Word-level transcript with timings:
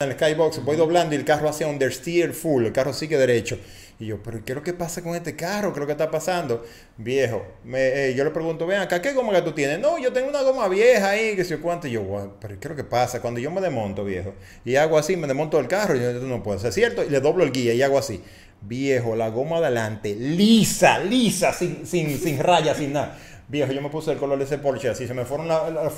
en 0.00 0.12
el 0.12 0.16
skybox, 0.16 0.64
voy 0.64 0.76
doblando 0.76 1.16
y 1.16 1.18
el 1.18 1.24
carro 1.24 1.48
hace 1.48 1.66
understeer 1.66 2.32
full, 2.32 2.64
el 2.64 2.72
carro 2.72 2.92
sigue 2.92 3.18
derecho. 3.18 3.58
Y 3.98 4.06
yo, 4.06 4.22
pero 4.22 4.44
¿qué 4.44 4.52
es 4.52 4.56
lo 4.56 4.62
que 4.62 4.72
pasa 4.72 5.02
con 5.02 5.16
este 5.16 5.34
carro? 5.34 5.72
¿Qué 5.72 5.78
es 5.78 5.80
lo 5.80 5.86
que 5.86 5.92
está 5.92 6.08
pasando? 6.08 6.64
Viejo, 6.96 7.44
me, 7.64 8.06
eh, 8.06 8.14
yo 8.14 8.22
le 8.22 8.30
pregunto, 8.30 8.64
ven 8.64 8.78
acá, 8.78 9.02
¿qué 9.02 9.12
goma 9.12 9.32
que 9.32 9.42
tú 9.42 9.50
tienes? 9.50 9.80
No, 9.80 9.98
yo 9.98 10.12
tengo 10.12 10.28
una 10.28 10.42
goma 10.42 10.68
vieja 10.68 11.10
ahí, 11.10 11.34
que 11.34 11.42
sé 11.42 11.56
yo 11.56 11.60
cuánto. 11.60 11.88
Y 11.88 11.90
yo, 11.90 12.36
pero 12.40 12.60
¿qué 12.60 12.68
es 12.68 12.70
lo 12.70 12.76
que 12.76 12.84
pasa? 12.84 13.20
Cuando 13.20 13.40
yo 13.40 13.50
me 13.50 13.60
desmonto, 13.60 14.04
viejo, 14.04 14.34
y 14.64 14.76
hago 14.76 14.98
así, 14.98 15.16
me 15.16 15.26
desmonto 15.26 15.58
el 15.58 15.66
carro, 15.66 15.96
y 15.96 16.00
yo 16.00 16.12
no 16.12 16.44
puedo 16.44 16.60
ser 16.60 16.72
cierto, 16.72 17.02
y 17.02 17.10
le 17.10 17.18
doblo 17.18 17.42
el 17.42 17.50
guía 17.50 17.74
y 17.74 17.82
hago 17.82 17.98
así. 17.98 18.22
Viejo, 18.60 19.16
la 19.16 19.30
goma 19.30 19.56
adelante, 19.56 20.14
lisa, 20.14 21.00
lisa, 21.00 21.52
sin, 21.52 21.84
sin, 21.84 22.16
sin 22.20 22.38
rayas, 22.38 22.76
sin 22.76 22.92
nada. 22.92 23.18
Viejo, 23.48 23.72
yo 23.72 23.82
me 23.82 23.90
puse 23.90 24.12
el 24.12 24.18
color 24.18 24.38
de 24.38 24.44
ese 24.44 24.58
Porsche 24.58 24.90
así, 24.90 25.08
se 25.08 25.14
me 25.14 25.24
fueron 25.24 25.48
la, 25.48 25.90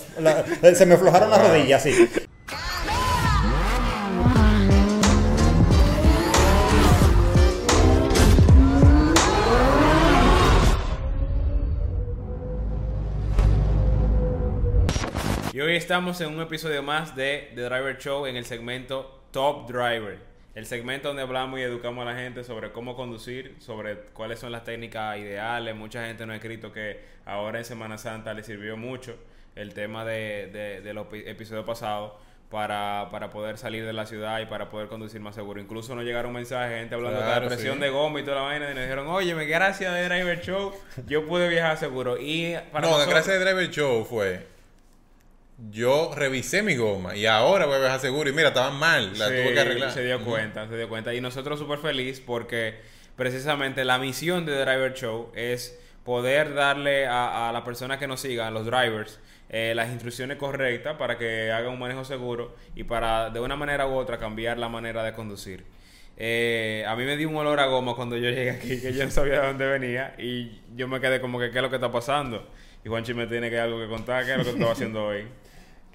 se 0.75 0.87
me 0.87 0.95
aflojaron 0.95 1.29
las 1.29 1.47
rodillas 1.47 1.83
así. 1.83 2.09
Y 15.53 15.61
hoy 15.61 15.75
estamos 15.75 16.21
en 16.21 16.33
un 16.33 16.41
episodio 16.41 16.81
más 16.81 17.17
de 17.17 17.51
The 17.57 17.63
Driver 17.63 17.99
Show 17.99 18.27
en 18.27 18.37
el 18.37 18.45
segmento 18.45 19.21
Top 19.33 19.69
Driver. 19.69 20.21
El 20.55 20.65
segmento 20.65 21.09
donde 21.09 21.23
hablamos 21.23 21.59
y 21.59 21.63
educamos 21.63 22.07
a 22.07 22.13
la 22.13 22.17
gente 22.17 22.45
sobre 22.45 22.71
cómo 22.71 22.95
conducir, 22.95 23.57
sobre 23.59 23.97
cuáles 24.13 24.39
son 24.39 24.53
las 24.53 24.63
técnicas 24.63 25.19
ideales. 25.19 25.75
Mucha 25.75 26.07
gente 26.07 26.25
nos 26.25 26.35
ha 26.35 26.37
escrito 26.37 26.73
que 26.73 27.01
ahora 27.27 27.59
en 27.59 27.65
Semana 27.65 27.99
Santa 27.99 28.33
le 28.33 28.45
sirvió 28.45 28.77
mucho 28.77 29.17
el 29.57 29.75
tema 29.75 30.05
de, 30.05 30.81
de, 30.85 30.95
los 30.95 31.09
episodios 31.13 31.65
pasados 31.67 32.13
para, 32.49 33.09
para, 33.11 33.31
poder 33.31 33.59
salir 33.59 33.85
de 33.85 33.93
la 33.93 34.07
ciudad 34.07 34.39
y 34.39 34.47
para 34.47 34.71
poder 34.71 34.87
conducir 34.87 35.21
más 35.21 35.35
seguro. 35.35 35.61
Incluso 35.61 35.97
nos 35.97 36.05
llegaron 36.05 36.33
mensajes, 36.33 36.79
gente 36.79 36.95
hablando 36.95 37.19
de 37.19 37.27
la 37.27 37.45
presión 37.45 37.81
de 37.81 37.91
goma 37.91 38.21
y 38.21 38.23
toda 38.23 38.37
la 38.37 38.43
vaina, 38.43 38.71
y 38.71 38.75
nos 38.75 38.85
dijeron, 38.85 39.09
oye, 39.09 39.35
gracias 39.47 39.93
de 39.95 40.05
Driver 40.09 40.41
Show, 40.43 40.73
yo 41.09 41.27
pude 41.27 41.49
viajar 41.49 41.77
seguro. 41.77 42.19
Y 42.21 42.55
para 42.71 42.89
no, 42.89 42.97
gracias 42.99 43.37
de 43.37 43.45
Driver 43.45 43.69
Show 43.69 44.05
fue 44.05 44.60
yo 45.69 46.13
revisé 46.15 46.63
mi 46.63 46.77
goma 46.77 47.15
y 47.15 47.27
ahora 47.27 47.67
voy 47.67 47.77
a 47.77 47.81
viajar 47.81 48.01
seguro 48.01 48.31
y 48.31 48.33
mira, 48.33 48.49
estaban 48.49 48.77
mal, 48.77 49.19
la 49.19 49.27
tuve 49.27 49.53
que 49.53 49.61
arreglar. 49.61 49.93
Se 49.93 50.03
dio 50.03 50.25
cuenta, 50.25 50.67
se 50.69 50.77
dio 50.77 50.89
cuenta. 50.89 51.13
Y 51.13 51.21
nosotros 51.21 51.59
súper 51.59 51.79
feliz 51.79 52.21
porque 52.21 52.81
precisamente 53.17 53.85
la 53.85 53.99
misión 53.99 54.47
de 54.47 54.59
Driver 54.59 54.95
Show 54.95 55.31
es 55.35 55.79
poder 56.05 56.55
darle 56.55 57.07
a, 57.07 57.51
a 57.51 57.53
la 57.53 57.63
persona 57.63 57.99
que 57.99 58.07
nos 58.07 58.21
siga, 58.21 58.49
a 58.49 58.51
los 58.51 58.65
drivers, 58.65 59.21
eh, 59.51 59.75
las 59.75 59.91
instrucciones 59.91 60.39
correctas 60.39 60.97
para 60.97 61.19
que 61.19 61.53
hagan 61.53 61.73
un 61.73 61.79
manejo 61.79 62.05
seguro 62.05 62.57
y 62.75 62.85
para 62.85 63.29
de 63.31 63.41
una 63.41 63.57
manera 63.57 63.87
u 63.87 63.95
otra 63.95 64.19
cambiar 64.19 64.57
la 64.57 64.69
manera 64.69 65.05
de 65.05 65.13
conducir. 65.13 65.65
Eh, 66.17 66.85
a 66.87 66.97
mí 66.97 67.05
me 67.05 67.17
dio 67.17 67.29
un 67.29 67.37
olor 67.37 67.61
a 67.61 67.67
goma 67.67 67.95
cuando 67.95 68.17
yo 68.17 68.31
llegué 68.31 68.51
aquí, 68.51 68.81
que 68.81 68.93
yo 68.93 69.05
no 69.05 69.11
sabía 69.11 69.41
de 69.41 69.47
dónde 69.47 69.67
venía 69.67 70.15
y 70.19 70.61
yo 70.75 70.89
me 70.89 71.01
quedé 71.01 71.21
como 71.21 71.39
que 71.39 71.51
qué 71.51 71.59
es 71.59 71.63
lo 71.63 71.69
que 71.69 71.77
está 71.77 71.93
pasando. 71.93 72.49
Y 72.83 72.89
Juanchi 72.89 73.13
me 73.13 73.27
tiene 73.27 73.51
que 73.51 73.59
algo 73.59 73.79
que 73.79 73.89
contar, 73.89 74.25
qué 74.25 74.33
es 74.33 74.39
lo 74.39 74.45
que 74.45 74.51
estaba 74.51 74.73
haciendo 74.73 75.05
hoy 75.05 75.27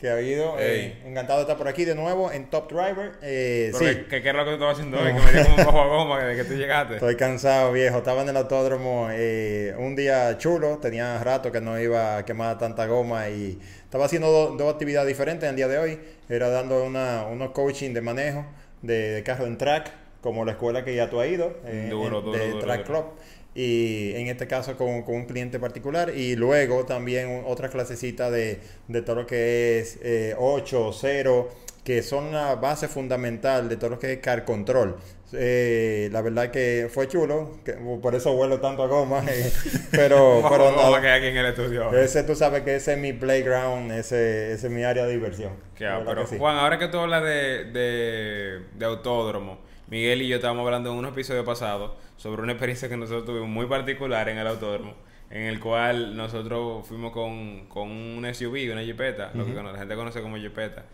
que 0.06 0.12
ha 0.12 0.14
habido. 0.14 0.56
Eh, 0.60 1.02
encantado 1.04 1.40
de 1.40 1.44
estar 1.46 1.58
por 1.58 1.68
aquí 1.68 1.84
de 1.84 1.96
nuevo 1.96 2.32
en 2.32 2.48
Top 2.52 2.72
Driver. 2.72 3.14
Eh, 3.24 3.72
sí. 3.74 3.86
¿qué, 4.08 4.22
¿qué, 4.22 4.30
es 4.30 4.36
lo 4.36 4.44
que 4.44 4.52
tú 4.52 4.54
estabas 4.54 4.78
haciendo 4.78 5.00
hoy? 5.00 5.14
Que 5.14 5.20
me 5.20 5.32
dio 5.32 5.44
como 5.46 5.56
un 5.56 5.66
bajo 5.66 5.82
a 5.82 5.88
goma 5.88 6.24
de 6.24 6.36
que 6.36 6.44
tú 6.44 6.54
llegaste. 6.54 6.94
Estoy 6.96 7.16
cansado, 7.16 7.72
viejo. 7.72 7.98
Estaba 7.98 8.22
en 8.22 8.30
el 8.30 8.38
autódromo 8.38 9.08
eh, 9.12 9.74
un 9.80 9.96
día 9.96 10.38
chulo. 10.38 10.78
Tenía 10.78 11.24
rato 11.24 11.52
que 11.52 11.60
no 11.60 11.80
iba 11.80 12.18
a 12.18 12.26
quemar 12.26 12.60
tanta 12.60 12.86
goma 12.86 13.30
y 13.30 13.60
estaba 13.84 14.06
haciendo 14.06 14.56
dos 14.56 14.72
actividades 14.72 15.08
diferentes 15.08 15.50
el 15.50 15.56
día 15.56 15.68
de 15.68 15.80
hoy. 15.80 16.00
Era 16.30 16.50
dando 16.50 16.84
una, 16.84 17.26
unos 17.26 17.50
coaching 17.50 17.94
de 17.96 18.02
manejo 18.02 18.46
de, 18.84 19.12
de 19.12 19.24
carro 19.24 19.48
en 19.48 19.58
track, 19.58 19.92
como 20.26 20.44
la 20.44 20.54
escuela 20.54 20.84
que 20.84 20.96
ya 20.96 21.08
tú 21.08 21.22
has 21.22 21.28
ido, 21.30 21.54
eh, 21.66 21.90
duro, 21.92 22.20
duro, 22.22 22.36
de 22.36 22.56
Track 22.56 22.88
Club 22.88 23.06
y 23.54 24.12
en 24.16 24.26
este 24.26 24.48
caso 24.48 24.76
con, 24.76 25.04
con, 25.04 25.14
un 25.14 25.26
cliente 25.26 25.60
particular 25.60 26.10
y 26.10 26.36
luego 26.36 26.84
también 26.88 27.44
otra 27.46 27.70
clasecita 27.70 28.32
de, 28.32 28.60
de 28.88 29.02
todo 29.04 29.18
lo 29.18 29.28
que 29.28 29.78
es 29.78 30.00
eh, 30.02 30.34
8, 30.36 30.92
0, 30.94 31.50
que 31.84 32.02
son 32.02 32.32
la 32.32 32.56
base 32.56 32.88
fundamental 32.88 33.70
de 33.70 33.78
todo 33.78 33.92
lo 33.92 34.00
que 34.00 34.14
es 34.14 34.20
car 34.20 34.46
control. 34.46 34.98
Eh, 35.32 36.10
la 36.12 36.22
verdad 36.22 36.50
que 36.50 36.90
fue 36.92 37.08
chulo, 37.08 37.60
que, 37.64 37.74
por 37.74 38.16
eso 38.16 38.34
vuelo 38.34 38.60
tanto 38.60 38.82
a 38.82 38.88
goma, 38.88 39.24
eh, 39.30 39.52
pero, 39.92 40.44
pero 40.50 40.72
no, 40.72 41.00
que 41.00 41.10
aquí 41.10 41.28
en 41.28 41.38
el 41.38 41.46
estudio. 41.46 41.94
Ese 41.94 42.24
tú 42.24 42.36
sabes 42.36 42.64
que 42.64 42.76
ese 42.78 42.94
es 42.94 43.00
mi 43.00 43.14
playground, 43.14 43.92
ese, 43.92 44.54
ese 44.54 44.68
es 44.68 44.74
mi 44.74 44.84
área 44.84 45.06
de 45.06 45.14
diversión. 45.14 45.54
pero 45.78 46.26
Juan, 46.26 46.58
ahora 46.58 46.80
que 46.80 46.88
tú 46.88 46.98
hablas 46.98 47.24
de, 47.24 47.66
de, 47.66 48.62
de 48.74 48.86
autódromo, 48.86 49.60
Miguel 49.88 50.24
y 50.24 50.28
yo 50.28 50.38
estábamos 50.38 50.66
hablando 50.66 50.92
en 50.92 50.98
un 50.98 51.06
episodio 51.06 51.46
pasado 51.46 51.96
sobre 52.18 52.42
una 52.42 52.54
experiencia 52.54 52.90
que 52.90 52.98
nosotros 52.98 53.26
tuvimos 53.26 53.50
muy 53.50 53.68
particular 53.68 54.28
en 54.30 54.40
el 54.40 54.48
autódromo, 54.48 54.96
en 55.30 55.44
el 55.44 55.60
cual 55.60 56.18
nosotros 56.18 56.88
fuimos 56.88 57.12
con, 57.12 57.68
con 57.68 57.92
un 57.92 58.28
SUV, 58.34 58.72
una 58.72 58.82
jipeta, 58.82 59.32
lo 59.36 59.46
que 59.46 59.54
la 59.54 59.78
gente 59.78 59.96
conoce 59.96 60.22
como 60.24 60.38
jipeta, 60.38 60.86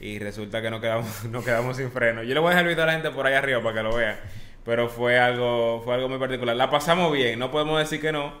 y 0.00 0.18
resulta 0.18 0.62
que 0.62 0.70
nos 0.70 0.80
quedamos, 0.80 1.24
nos 1.30 1.44
quedamos 1.44 1.76
sin 1.76 1.90
freno. 1.90 2.22
Yo 2.22 2.32
le 2.32 2.40
voy 2.40 2.48
a 2.48 2.50
dejar 2.50 2.64
el 2.64 2.68
video 2.70 2.84
a 2.84 2.86
la 2.86 2.92
gente 2.94 3.10
por 3.10 3.26
ahí 3.26 3.34
arriba 3.34 3.62
para 3.62 3.74
que 3.74 3.82
lo 3.82 3.94
vean, 3.94 4.16
pero 4.64 4.88
fue 4.88 5.18
algo, 5.18 5.82
fue 5.84 5.94
algo 5.94 6.08
muy 6.08 6.18
particular. 6.18 6.56
La 6.56 6.70
pasamos 6.70 7.12
bien, 7.12 7.38
no 7.38 7.50
podemos 7.50 7.78
decir 7.78 8.00
que 8.00 8.12
no, 8.12 8.32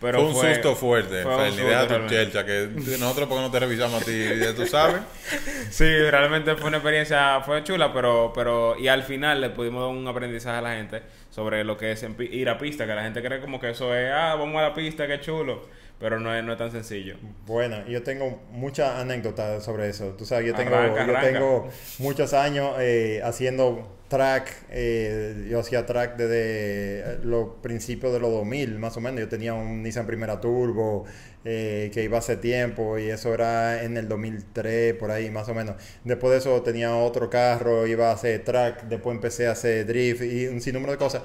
fue 0.00 0.16
un 0.16 0.34
susto 0.34 0.74
fuerte, 0.74 1.22
felicidad 1.22 1.92
a 1.92 2.00
tu 2.00 2.06
chelcha, 2.08 2.44
que 2.44 2.68
nosotros 2.98 3.28
porque 3.28 3.42
no 3.42 3.50
te 3.50 3.60
revisamos 3.60 4.00
a 4.00 4.04
ti, 4.04 4.24
tú 4.56 4.66
sabes. 4.66 5.02
sí, 5.70 5.84
realmente 5.84 6.56
fue 6.56 6.68
una 6.68 6.78
experiencia, 6.78 7.42
fue 7.42 7.62
chula, 7.62 7.92
pero, 7.92 8.32
pero, 8.34 8.78
y 8.78 8.88
al 8.88 9.02
final 9.02 9.40
le 9.42 9.50
pudimos 9.50 9.82
dar 9.82 9.90
un 9.90 10.08
aprendizaje 10.08 10.56
a 10.56 10.62
la 10.62 10.74
gente 10.74 11.02
sobre 11.30 11.64
lo 11.64 11.76
que 11.76 11.92
es 11.92 12.04
ir 12.18 12.48
a 12.48 12.56
pista, 12.56 12.86
que 12.86 12.94
la 12.94 13.02
gente 13.02 13.22
cree 13.22 13.40
como 13.40 13.60
que 13.60 13.70
eso 13.70 13.94
es, 13.94 14.10
ah, 14.10 14.36
vamos 14.36 14.56
a 14.56 14.68
la 14.68 14.74
pista, 14.74 15.06
qué 15.06 15.20
chulo. 15.20 15.68
Pero 15.98 16.18
no 16.18 16.34
es, 16.34 16.42
no 16.42 16.52
es 16.52 16.58
tan 16.58 16.70
sencillo. 16.70 17.16
Bueno, 17.44 17.86
yo 17.86 18.02
tengo 18.02 18.40
muchas 18.52 18.98
anécdotas 18.98 19.62
sobre 19.62 19.90
eso. 19.90 20.14
Tú 20.16 20.24
sabes, 20.24 20.46
yo 20.46 20.54
tengo, 20.54 20.74
yo 20.96 21.20
tengo 21.20 21.68
muchos 21.98 22.32
años 22.32 22.74
eh, 22.78 23.20
haciendo 23.22 23.99
track, 24.10 24.66
eh, 24.70 25.46
yo 25.48 25.60
hacía 25.60 25.86
track 25.86 26.16
desde 26.16 27.20
los 27.24 27.50
principios 27.62 28.12
de 28.12 28.18
los 28.18 28.30
2000, 28.32 28.78
más 28.78 28.96
o 28.96 29.00
menos. 29.00 29.20
Yo 29.20 29.28
tenía 29.28 29.54
un 29.54 29.82
Nissan 29.84 30.06
Primera 30.06 30.40
Turbo 30.40 31.06
eh, 31.44 31.90
que 31.94 32.02
iba 32.02 32.18
hace 32.18 32.36
tiempo 32.36 32.98
y 32.98 33.08
eso 33.08 33.32
era 33.32 33.84
en 33.84 33.96
el 33.96 34.08
2003, 34.08 34.94
por 34.94 35.12
ahí, 35.12 35.30
más 35.30 35.48
o 35.48 35.54
menos. 35.54 35.76
Después 36.04 36.32
de 36.32 36.38
eso 36.38 36.60
tenía 36.62 36.94
otro 36.96 37.30
carro, 37.30 37.86
iba 37.86 38.10
a 38.10 38.14
hacer 38.14 38.44
track, 38.44 38.82
después 38.88 39.14
empecé 39.14 39.46
a 39.46 39.52
hacer 39.52 39.86
drift 39.86 40.22
y 40.22 40.48
un 40.48 40.60
sinnúmero 40.60 40.92
de 40.92 40.98
cosas. 40.98 41.22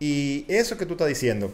Y 0.00 0.46
eso 0.48 0.76
que 0.76 0.86
tú 0.86 0.94
estás 0.94 1.08
diciendo 1.08 1.52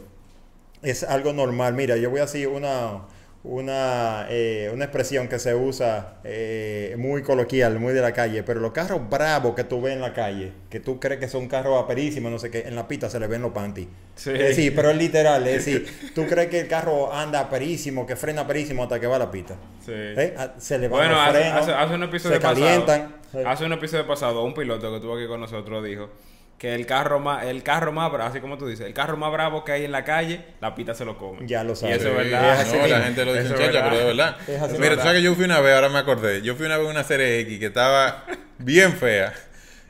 es 0.83 1.03
algo 1.05 1.33
normal. 1.34 1.75
Mira, 1.75 1.97
yo 1.99 2.11
voy 2.11 2.21
a 2.21 2.23
decir 2.23 2.49
una 2.49 3.03
una, 3.48 4.26
eh, 4.28 4.70
una 4.72 4.84
expresión 4.84 5.28
que 5.28 5.38
se 5.38 5.54
usa 5.54 6.14
eh, 6.24 6.96
muy 6.98 7.22
coloquial, 7.22 7.78
muy 7.78 7.92
de 7.92 8.00
la 8.00 8.12
calle, 8.12 8.42
pero 8.42 8.60
los 8.60 8.72
carros 8.72 9.08
bravos 9.08 9.54
que 9.54 9.62
tú 9.64 9.80
ves 9.80 9.94
en 9.94 10.00
la 10.00 10.12
calle, 10.12 10.52
que 10.68 10.80
tú 10.80 10.98
crees 10.98 11.20
que 11.20 11.28
son 11.28 11.46
carros 11.46 11.82
aperísimos, 11.82 12.30
no 12.32 12.38
sé 12.38 12.50
qué, 12.50 12.62
en 12.66 12.74
la 12.74 12.88
pista 12.88 13.08
se 13.08 13.20
le 13.20 13.28
ven 13.28 13.42
los 13.42 13.52
panties. 13.52 13.86
Sí. 14.16 14.32
sí, 14.52 14.70
pero 14.72 14.90
es 14.90 14.96
literal, 14.96 15.46
es 15.46 15.64
decir, 15.64 16.12
tú 16.14 16.26
crees 16.26 16.48
que 16.48 16.60
el 16.60 16.68
carro 16.68 17.12
anda 17.12 17.40
aperísimo, 17.40 18.04
que 18.04 18.16
frena 18.16 18.42
aperísimo 18.42 18.82
hasta 18.82 18.98
que 18.98 19.06
va 19.06 19.16
a 19.16 19.20
la 19.20 19.30
pista. 19.30 19.54
Sí. 19.84 19.92
¿Eh? 19.94 20.34
Ah, 20.36 20.54
se 20.58 20.78
le 20.78 20.88
van 20.88 21.08
los 21.08 21.28
frenos, 21.30 21.68
hace, 21.68 21.94
un 21.94 22.02
episodio 22.02 22.36
se 22.36 22.42
calientan. 22.42 23.16
Hace 23.46 23.64
un 23.64 23.72
episodio 23.74 24.06
pasado, 24.06 24.42
un 24.42 24.54
piloto 24.54 24.90
que 24.90 24.96
estuvo 24.96 25.14
aquí 25.14 25.26
con 25.28 25.40
nosotros 25.40 25.84
dijo 25.84 26.10
que 26.59 26.75
el 26.75 26.87
carro 26.87 27.21
más, 27.21 27.44
el 27.44 27.62
carro 27.62 27.93
más 27.93 28.11
bravo, 28.11 28.31
así 28.31 28.41
como 28.41 28.56
tú 28.56 28.67
dices, 28.67 28.87
el 28.87 28.94
carro 28.94 29.17
más 29.17 29.31
bravo 29.31 29.65
que 29.65 29.72
hay 29.72 29.84
en 29.84 29.93
la 29.93 30.05
calle, 30.05 30.41
la 30.61 30.75
pita 30.75 30.94
se 30.94 31.05
lo 31.05 31.19
come. 31.19 31.47
Ya 31.47 31.62
lo 31.62 31.77
sabes. 31.77 31.97
Y 31.97 32.00
eso 32.00 32.09
es 32.09 32.17
verdad. 32.17 32.67
no, 32.67 32.87
la 32.87 33.00
gente 33.03 33.25
lo 33.25 33.34
dice 33.34 33.55
chacha, 33.55 33.84
pero 33.84 33.99
de 33.99 34.05
verdad. 34.05 34.37
Mira, 34.78 34.97
tú 34.97 35.03
sabes 35.03 35.15
que 35.19 35.22
yo 35.22 35.34
fui 35.34 35.44
una 35.44 35.61
vez, 35.61 35.75
ahora 35.75 35.89
me 35.91 35.99
acordé, 35.99 36.41
yo 36.43 36.55
fui 36.55 36.67
una 36.67 36.77
vez 36.78 36.87
en 36.87 36.91
una 36.93 37.05
serie 37.05 37.41
X 37.41 37.59
que 37.59 37.67
estaba 37.67 38.25
bien 38.59 38.94
fea. 38.94 39.34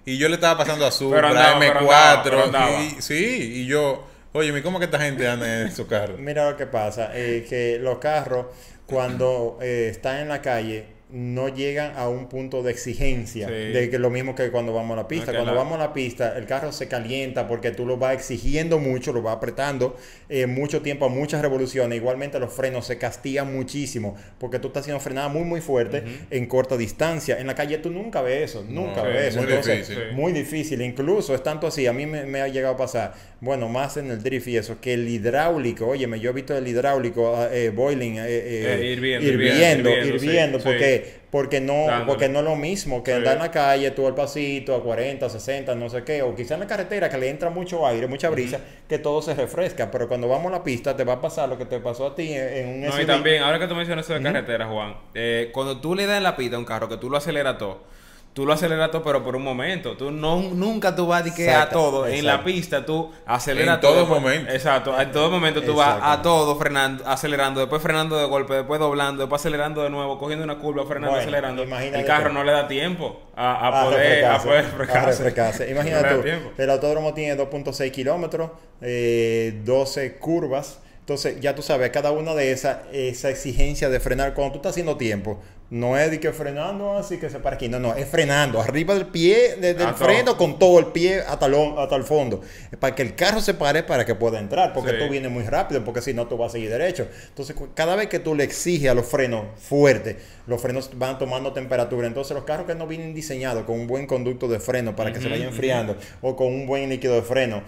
Y 0.05 0.19
yo 0.19 0.29
le 0.29 0.37
estaba 0.37 0.59
pasando 0.59 0.87
azul, 0.87 1.15
la 1.15 1.59
M4. 1.59 2.99
y, 2.99 3.03
sí, 3.03 3.63
y 3.63 3.67
yo, 3.67 4.07
oye, 4.33 4.63
¿cómo 4.63 4.79
que 4.79 4.85
esta 4.85 5.01
gente 5.01 5.29
anda 5.29 5.63
en 5.63 5.75
su 5.75 5.87
carro? 5.87 6.17
Mira 6.19 6.49
lo 6.51 6.57
que 6.57 6.67
pasa, 6.67 7.11
eh, 7.13 7.45
que 7.49 7.79
los 7.81 7.99
carros, 7.99 8.47
cuando 8.87 9.59
eh, 9.61 9.89
están 9.91 10.19
en 10.19 10.29
la 10.29 10.43
calle, 10.43 10.96
no 11.17 11.49
llegan 11.49 11.95
a 11.97 12.11
un 12.11 12.29
punto 12.29 12.63
de 12.63 12.71
exigencia 12.71 13.49
de 13.49 13.89
que 13.89 13.99
lo 13.99 14.11
mismo 14.11 14.35
que 14.35 14.51
cuando 14.51 14.75
vamos 14.75 14.99
a 14.99 15.03
la 15.03 15.09
pista. 15.09 15.33
cuando 15.33 15.55
vamos 15.55 15.77
a 15.77 15.79
la 15.79 15.93
pista, 15.95 16.37
el 16.37 16.45
carro 16.45 16.73
se 16.73 16.89
calienta 16.89 17.49
porque 17.49 17.71
tú 17.71 17.87
lo 17.87 17.97
vas 17.97 18.15
exigiendo 18.15 18.79
mucho, 18.79 19.15
lo 19.15 19.23
vas 19.23 19.37
apretando 19.37 19.97
eh, 20.29 20.47
mucho 20.47 20.83
tiempo 20.83 21.07
a 21.07 21.09
muchas 21.09 21.41
revoluciones. 21.41 21.97
Igualmente 21.97 22.39
los 22.39 22.53
frenos 22.53 22.87
se 22.87 22.99
castigan 22.99 23.51
muchísimo 23.51 24.15
porque 24.39 24.59
tú 24.59 24.69
estás 24.69 24.83
haciendo 24.83 25.01
frenada 25.01 25.29
muy 25.29 25.45
muy 25.45 25.63
fuerte 25.63 26.05
en 26.31 26.47
corta 26.47 26.77
distancia. 26.77 27.41
En 27.41 27.47
la 27.47 27.55
calle 27.55 27.79
tú 27.79 27.89
nunca 27.89 28.21
ves 28.21 28.51
eso, 28.51 28.67
nunca 28.69 29.03
ves 29.03 29.35
eso. 29.35 29.43
Muy 29.43 29.53
difícil. 29.57 29.99
Muy 30.13 30.33
difícil. 30.33 30.83
Incluso 30.83 31.35
es 31.35 31.43
tanto 31.43 31.67
así, 31.67 31.87
a 31.87 31.95
mí 31.95 32.05
me, 32.05 32.43
ha 32.43 32.49
llegado 32.49 32.75
a 32.75 32.77
pasar, 32.77 33.15
bueno, 33.41 33.71
más 33.71 33.97
en 33.97 34.11
el 34.11 34.23
drift 34.23 34.49
y 34.49 34.59
eso, 34.59 34.83
que 34.83 34.93
el 34.93 35.09
hidráulico, 35.09 35.87
óyeme, 35.87 36.21
yo 36.21 36.29
he 36.29 36.33
visto 36.35 36.55
el 36.55 36.69
hidráulico 36.69 37.35
ah, 37.37 37.49
eh, 37.51 37.71
boiling, 37.75 38.17
eh, 38.19 38.93
hirviendo, 38.93 39.27
hirviendo, 39.27 39.91
hirviendo, 39.91 40.59
porque 40.59 41.06
Porque 41.31 41.61
no, 41.61 41.87
porque 42.07 42.29
no 42.29 42.39
es 42.39 42.45
lo 42.45 42.57
mismo 42.57 43.03
que 43.03 43.15
andar 43.15 43.35
en 43.35 43.43
la 43.43 43.51
calle, 43.51 43.91
tú 43.91 44.07
al 44.07 44.15
pasito, 44.15 44.75
a 44.75 44.83
40, 44.83 45.29
60, 45.29 45.75
no 45.75 45.89
sé 45.89 46.05
qué, 46.05 46.23
o 46.23 46.35
quizá 46.35 46.55
en 46.55 46.61
la 46.61 46.67
carretera 46.67 47.09
que 47.09 47.19
le 47.19 47.29
entra 47.29 47.51
mucho 47.51 47.87
aire, 47.87 48.07
mucha 48.07 48.31
brisa, 48.31 48.61
que 48.89 48.99
todo 48.99 49.21
se 49.23 49.35
refresca. 49.35 49.91
Pero 49.91 50.09
cuando 50.09 50.29
vamos 50.29 50.53
a 50.53 50.57
la 50.57 50.65
pista, 50.65 50.97
te 50.97 51.05
va 51.05 51.15
a 51.15 51.21
pasar 51.21 51.49
lo 51.49 51.59
que 51.59 51.67
te 51.67 51.81
pasó 51.81 52.07
a 52.07 52.15
ti 52.15 52.33
en 52.33 52.69
un 52.69 52.81
No, 52.83 53.01
y 53.01 53.07
también, 53.07 53.43
ahora 53.43 53.59
que 53.59 53.67
tú 53.67 53.75
mencionas 53.75 54.05
eso 54.05 54.15
de 54.15 54.23
carretera, 54.23 54.67
Juan, 54.67 54.97
eh, 55.15 55.51
cuando 55.53 55.81
tú 55.81 55.95
le 55.95 56.07
das 56.07 56.19
en 56.19 56.23
la 56.23 56.37
pista 56.37 56.57
a 56.57 56.59
un 56.59 56.65
carro, 56.65 56.89
que 56.89 56.97
tú 56.97 57.11
lo 57.11 57.17
aceleras 57.17 57.59
todo 57.59 57.97
tú 58.37 58.45
lo 58.45 58.53
aceleras 58.53 58.91
todo, 58.91 59.03
pero 59.03 59.25
por 59.25 59.35
un 59.35 59.43
momento. 59.43 59.97
Tú 59.97 60.11
no, 60.11 60.43
nunca 60.43 60.95
tú 60.95 61.07
vas 61.07 61.27
a, 61.27 61.35
que 61.35 61.51
a 61.51 61.71
todo. 61.71 62.07
En 62.07 62.27
la 62.27 62.45
pista 62.45 62.85
tú 62.85 63.11
aceleras 63.25 63.81
todo. 63.81 63.93
En 63.93 64.05
todo 64.05 64.15
momento. 64.15 64.53
Exacto. 64.53 65.01
En 65.01 65.11
todo 65.11 65.31
momento 65.31 65.63
tú 65.63 65.75
vas 65.75 65.99
a 66.03 66.21
todo 66.21 66.55
frenando, 66.57 67.03
acelerando, 67.09 67.61
después 67.61 67.81
frenando 67.81 68.19
de 68.19 68.27
golpe, 68.27 68.53
después 68.53 68.79
doblando, 68.79 69.23
después 69.23 69.41
acelerando 69.41 69.83
de 69.83 69.89
nuevo, 69.89 70.19
cogiendo 70.19 70.45
una 70.45 70.59
curva, 70.59 70.85
frenando, 70.85 71.17
acelerando. 71.17 71.63
El 71.63 72.05
carro 72.05 72.31
no 72.31 72.45
le 72.45 72.53
da 72.53 72.69
tiempo 72.69 73.23
a, 73.35 73.85
poder, 73.85 74.27
a 74.27 74.39
poder 74.39 74.67
refrescarse. 74.77 75.71
Imagínate 75.71 76.15
tú, 76.17 76.63
el 76.63 76.71
autódromo 76.71 77.15
tiene 77.15 77.43
2.6 77.43 77.91
kilómetros, 77.91 78.51
eh, 78.83 79.63
12 79.65 80.19
curvas. 80.19 80.81
Entonces, 81.07 81.39
ya 81.41 81.55
tú 81.55 81.63
sabes, 81.63 81.91
cada 81.91 82.11
una 82.11 82.35
de 82.35 82.51
esas, 82.51 82.79
esa 82.93 83.31
exigencia 83.31 83.89
de 83.89 84.01
frenar, 84.01 84.35
cuando 84.35 84.55
tú 84.55 84.59
estás 84.59 84.71
haciendo 84.71 84.97
tiempo, 84.97 85.41
no 85.71 85.97
es 85.97 86.11
de 86.11 86.19
que 86.19 86.33
frenando 86.33 86.99
así 86.99 87.19
que 87.19 87.31
se 87.31 87.39
para 87.39 87.55
aquí. 87.55 87.69
No, 87.69 87.79
no, 87.79 87.95
es 87.95 88.09
frenando 88.09 88.61
arriba 88.61 88.93
del 88.95 89.07
pie, 89.07 89.55
desde 89.61 89.85
el 89.85 89.95
freno 89.95 90.37
con 90.37 90.59
todo 90.59 90.81
el 90.81 90.87
pie 90.87 91.21
hasta, 91.21 91.47
hasta 91.47 91.95
el 91.95 92.03
fondo. 92.03 92.41
Para 92.81 92.97
que 92.97 93.03
el 93.03 93.15
carro 93.15 93.41
se 93.41 93.55
pare 93.55 93.85
para 93.85 94.05
que 94.05 94.17
pueda 94.17 94.41
entrar. 94.41 94.73
Porque 94.73 94.95
tú 94.95 95.09
vienes 95.09 95.31
muy 95.31 95.45
rápido, 95.45 95.85
porque 95.85 96.03
si 96.03 96.13
no 96.13 96.27
tú 96.27 96.37
vas 96.37 96.49
a 96.49 96.53
seguir 96.55 96.71
derecho. 96.71 97.07
Entonces, 97.29 97.55
cada 97.75 97.95
vez 97.95 98.09
que 98.09 98.19
tú 98.19 98.35
le 98.35 98.43
exiges 98.43 98.91
a 98.91 98.95
los 98.95 99.07
frenos 99.07 99.45
fuertes, 99.61 100.17
los 100.49 100.61
frenos 100.61 100.91
van 100.97 101.21
tomando 101.21 101.53
temperatura. 101.53 102.09
Entonces, 102.09 102.35
los 102.35 102.43
carros 102.43 102.67
que 102.67 102.75
no 102.75 102.89
vienen 102.89 103.15
diseñados 103.15 103.63
con 103.63 103.79
un 103.79 103.87
buen 103.87 104.09
conducto 104.09 104.49
de 104.49 104.59
freno 104.59 104.97
para 104.97 105.13
que 105.13 105.21
se 105.21 105.29
vayan 105.29 105.51
enfriando 105.51 105.97
o 106.21 106.35
con 106.35 106.49
un 106.49 106.67
buen 106.67 106.89
líquido 106.89 107.15
de 107.15 107.23
freno 107.23 107.63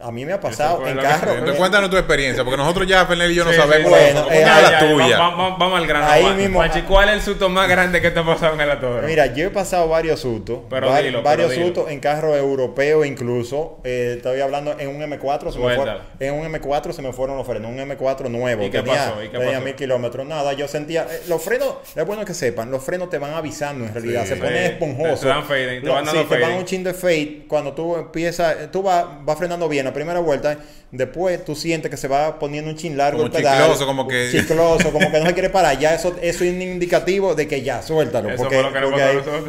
a 0.00 0.10
mí 0.10 0.24
me 0.24 0.32
ha 0.32 0.40
pasado 0.40 0.86
en 0.86 0.96
carro. 0.98 1.32
Entonces, 1.32 1.56
cuéntanos 1.56 1.88
tu 1.88 1.96
experiencia, 1.96 2.44
porque 2.44 2.56
nosotros 2.56 2.86
ya, 2.86 3.06
Fernel 3.06 3.30
y 3.30 3.34
yo 3.34 3.44
no 3.44 3.52
sabemos. 3.52 3.90
Bueno, 3.90 4.26
eh, 4.30 4.44
la 4.44 4.78
tuya. 4.78 5.18
Vamos, 5.18 5.78
al 5.78 5.86
grano. 5.86 6.06
Ahí 6.08 6.34
mismo. 6.34 6.62
¿cuál 6.86 7.08
es 7.08 7.14
el 7.16 7.22
susto 7.22 7.48
más 7.48 7.68
grande 7.68 8.00
que 8.00 8.10
te 8.10 8.20
ha 8.20 8.24
pasado 8.24 8.54
en 8.54 8.60
el 8.60 8.70
autódromo? 8.70 9.06
Mira, 9.06 9.26
yo 9.26 9.46
he 9.46 9.50
pasado 9.50 9.88
varios 9.88 10.20
sustos. 10.20 10.60
Pero 10.68 10.88
varios 11.22 11.54
sustos 11.54 11.90
en 11.90 12.00
carros 12.00 12.36
europeos 12.36 13.06
incluso. 13.06 13.78
Eh, 13.84 14.14
estoy 14.16 14.40
hablando 14.40 14.76
en 14.78 14.88
un 14.88 15.00
M4. 15.00 15.52
Se 15.52 15.58
me 15.58 16.26
en 16.26 16.34
un 16.34 16.52
M4 16.52 16.92
se 16.92 17.02
me 17.02 17.12
fueron 17.12 17.36
los 17.36 17.46
frenos. 17.46 17.70
Un 17.70 17.78
M4 17.78 18.28
nuevo. 18.28 18.62
¿Y 18.62 18.70
qué 18.70 18.82
tenía, 18.82 18.94
pasó? 18.94 19.22
¿Y 19.22 19.28
qué 19.28 19.38
tenía 19.38 19.60
mil 19.60 19.74
kilómetros. 19.74 20.26
Nada, 20.26 20.52
yo 20.52 20.68
sentía. 20.68 21.06
Eh, 21.10 21.22
los 21.28 21.42
frenos, 21.42 21.76
es 21.94 22.06
bueno 22.06 22.24
que 22.24 22.34
sepan, 22.34 22.70
los 22.70 22.82
frenos 22.82 23.10
te 23.10 23.18
van 23.18 23.32
avisando 23.32 23.84
en 23.84 23.92
realidad. 23.92 24.26
se 24.26 24.36
pone 24.36 24.66
esponjoso. 24.66 25.22
Te, 25.22 25.28
dan 25.28 25.44
fade, 25.44 25.80
te 25.80 25.88
van 25.88 26.04
dando 26.04 26.24
te 26.24 26.38
van 26.38 26.52
un 26.52 26.64
chin 26.64 26.84
de 26.84 26.94
fade. 26.94 27.44
Cuando 27.48 27.72
tú 27.72 27.96
empiezas, 27.96 28.70
tú 28.70 28.82
vas, 28.82 29.04
vas 29.24 29.38
frenando 29.38 29.68
bien 29.68 29.73
la 29.82 29.92
primera 29.92 30.20
vuelta, 30.20 30.58
después 30.90 31.44
tú 31.44 31.54
sientes 31.54 31.90
que 31.90 31.96
se 31.96 32.08
va 32.08 32.38
poniendo 32.38 32.70
un 32.70 32.76
chin 32.76 32.96
largo 32.96 33.18
como 33.18 33.26
el 33.26 33.32
pedal, 33.32 33.58
chicloso, 33.58 33.86
como 33.86 34.06
que 34.06 34.28
chicloso, 34.30 34.92
como 34.92 35.10
que 35.10 35.20
no 35.20 35.26
se 35.26 35.32
quiere 35.32 35.50
parar. 35.50 35.78
Ya 35.78 35.94
eso, 35.94 36.14
eso 36.20 36.44
es 36.44 36.52
un 36.52 36.62
indicativo 36.62 37.34
de 37.34 37.48
que 37.48 37.62
ya, 37.62 37.82
suéltalo. 37.82 38.30
porque, 38.36 38.62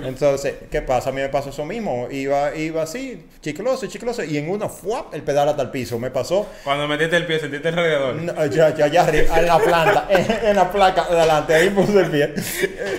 entonces, 0.05 0.55
¿qué 0.71 0.81
pasa? 0.81 1.09
A 1.09 1.13
mí 1.13 1.21
me 1.21 1.29
pasó 1.29 1.49
eso 1.49 1.65
mismo. 1.65 2.07
Iba, 2.09 2.55
iba 2.55 2.81
así, 2.81 3.25
chicloso, 3.41 3.87
chicloso, 3.87 4.23
y 4.23 4.37
en 4.37 4.49
uno, 4.49 4.69
¡fuap! 4.69 5.13
el 5.13 5.21
pedal 5.21 5.49
hasta 5.49 5.61
el 5.61 5.69
piso. 5.69 5.99
Me 5.99 6.09
pasó. 6.11 6.47
Cuando 6.63 6.87
metiste 6.87 7.15
el 7.15 7.25
pie, 7.25 7.39
¿sentiste 7.39 7.69
el 7.69 7.75
radiador? 7.75 8.49
ya, 8.49 8.75
ya, 8.75 8.87
ya, 8.87 9.03
arriba, 9.03 9.39
en 9.39 9.45
la 9.45 9.59
planta, 9.59 10.07
en, 10.09 10.55
la 10.55 10.71
placa 10.71 11.07
de 11.09 11.17
adelante, 11.17 11.53
ahí 11.53 11.69
puse 11.69 11.99
el 11.99 12.11
pie. 12.11 12.33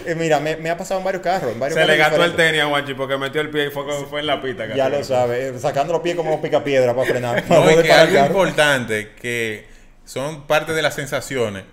Eh, 0.07 0.15
mira, 0.17 0.41
me, 0.41 0.57
me, 0.57 0.71
ha 0.71 0.77
pasado 0.77 1.01
en 1.01 1.05
varios 1.05 1.23
carros. 1.23 1.53
En 1.53 1.59
varios 1.59 1.79
se 1.79 1.87
le 1.87 1.97
gastó 1.97 2.25
el 2.25 2.37
tenis 2.37 2.61
a 2.63 2.67
Juanchi 2.67 2.95
porque 2.95 3.17
metió 3.17 3.41
el 3.41 3.51
pie 3.51 3.67
y 3.67 3.71
fue, 3.71 3.85
fue 4.09 4.21
en 4.21 4.27
la 4.27 4.41
pista. 4.41 4.67
Ya 4.75 4.89
lo 4.89 5.03
sabe, 5.03 5.59
sacando 5.59 5.93
los 5.93 6.03
pies 6.03 6.17
como 6.17 6.41
pica 6.41 6.63
piedra 6.63 6.95
para 7.13 7.43
frenar. 7.43 7.45
No, 7.49 7.71
es 7.71 7.83
que 7.83 7.93
algo 7.93 8.27
importante 8.27 9.13
que 9.21 9.67
son 10.05 10.47
parte 10.47 10.73
de 10.73 10.83
las 10.83 10.95
sensaciones. 10.95 11.65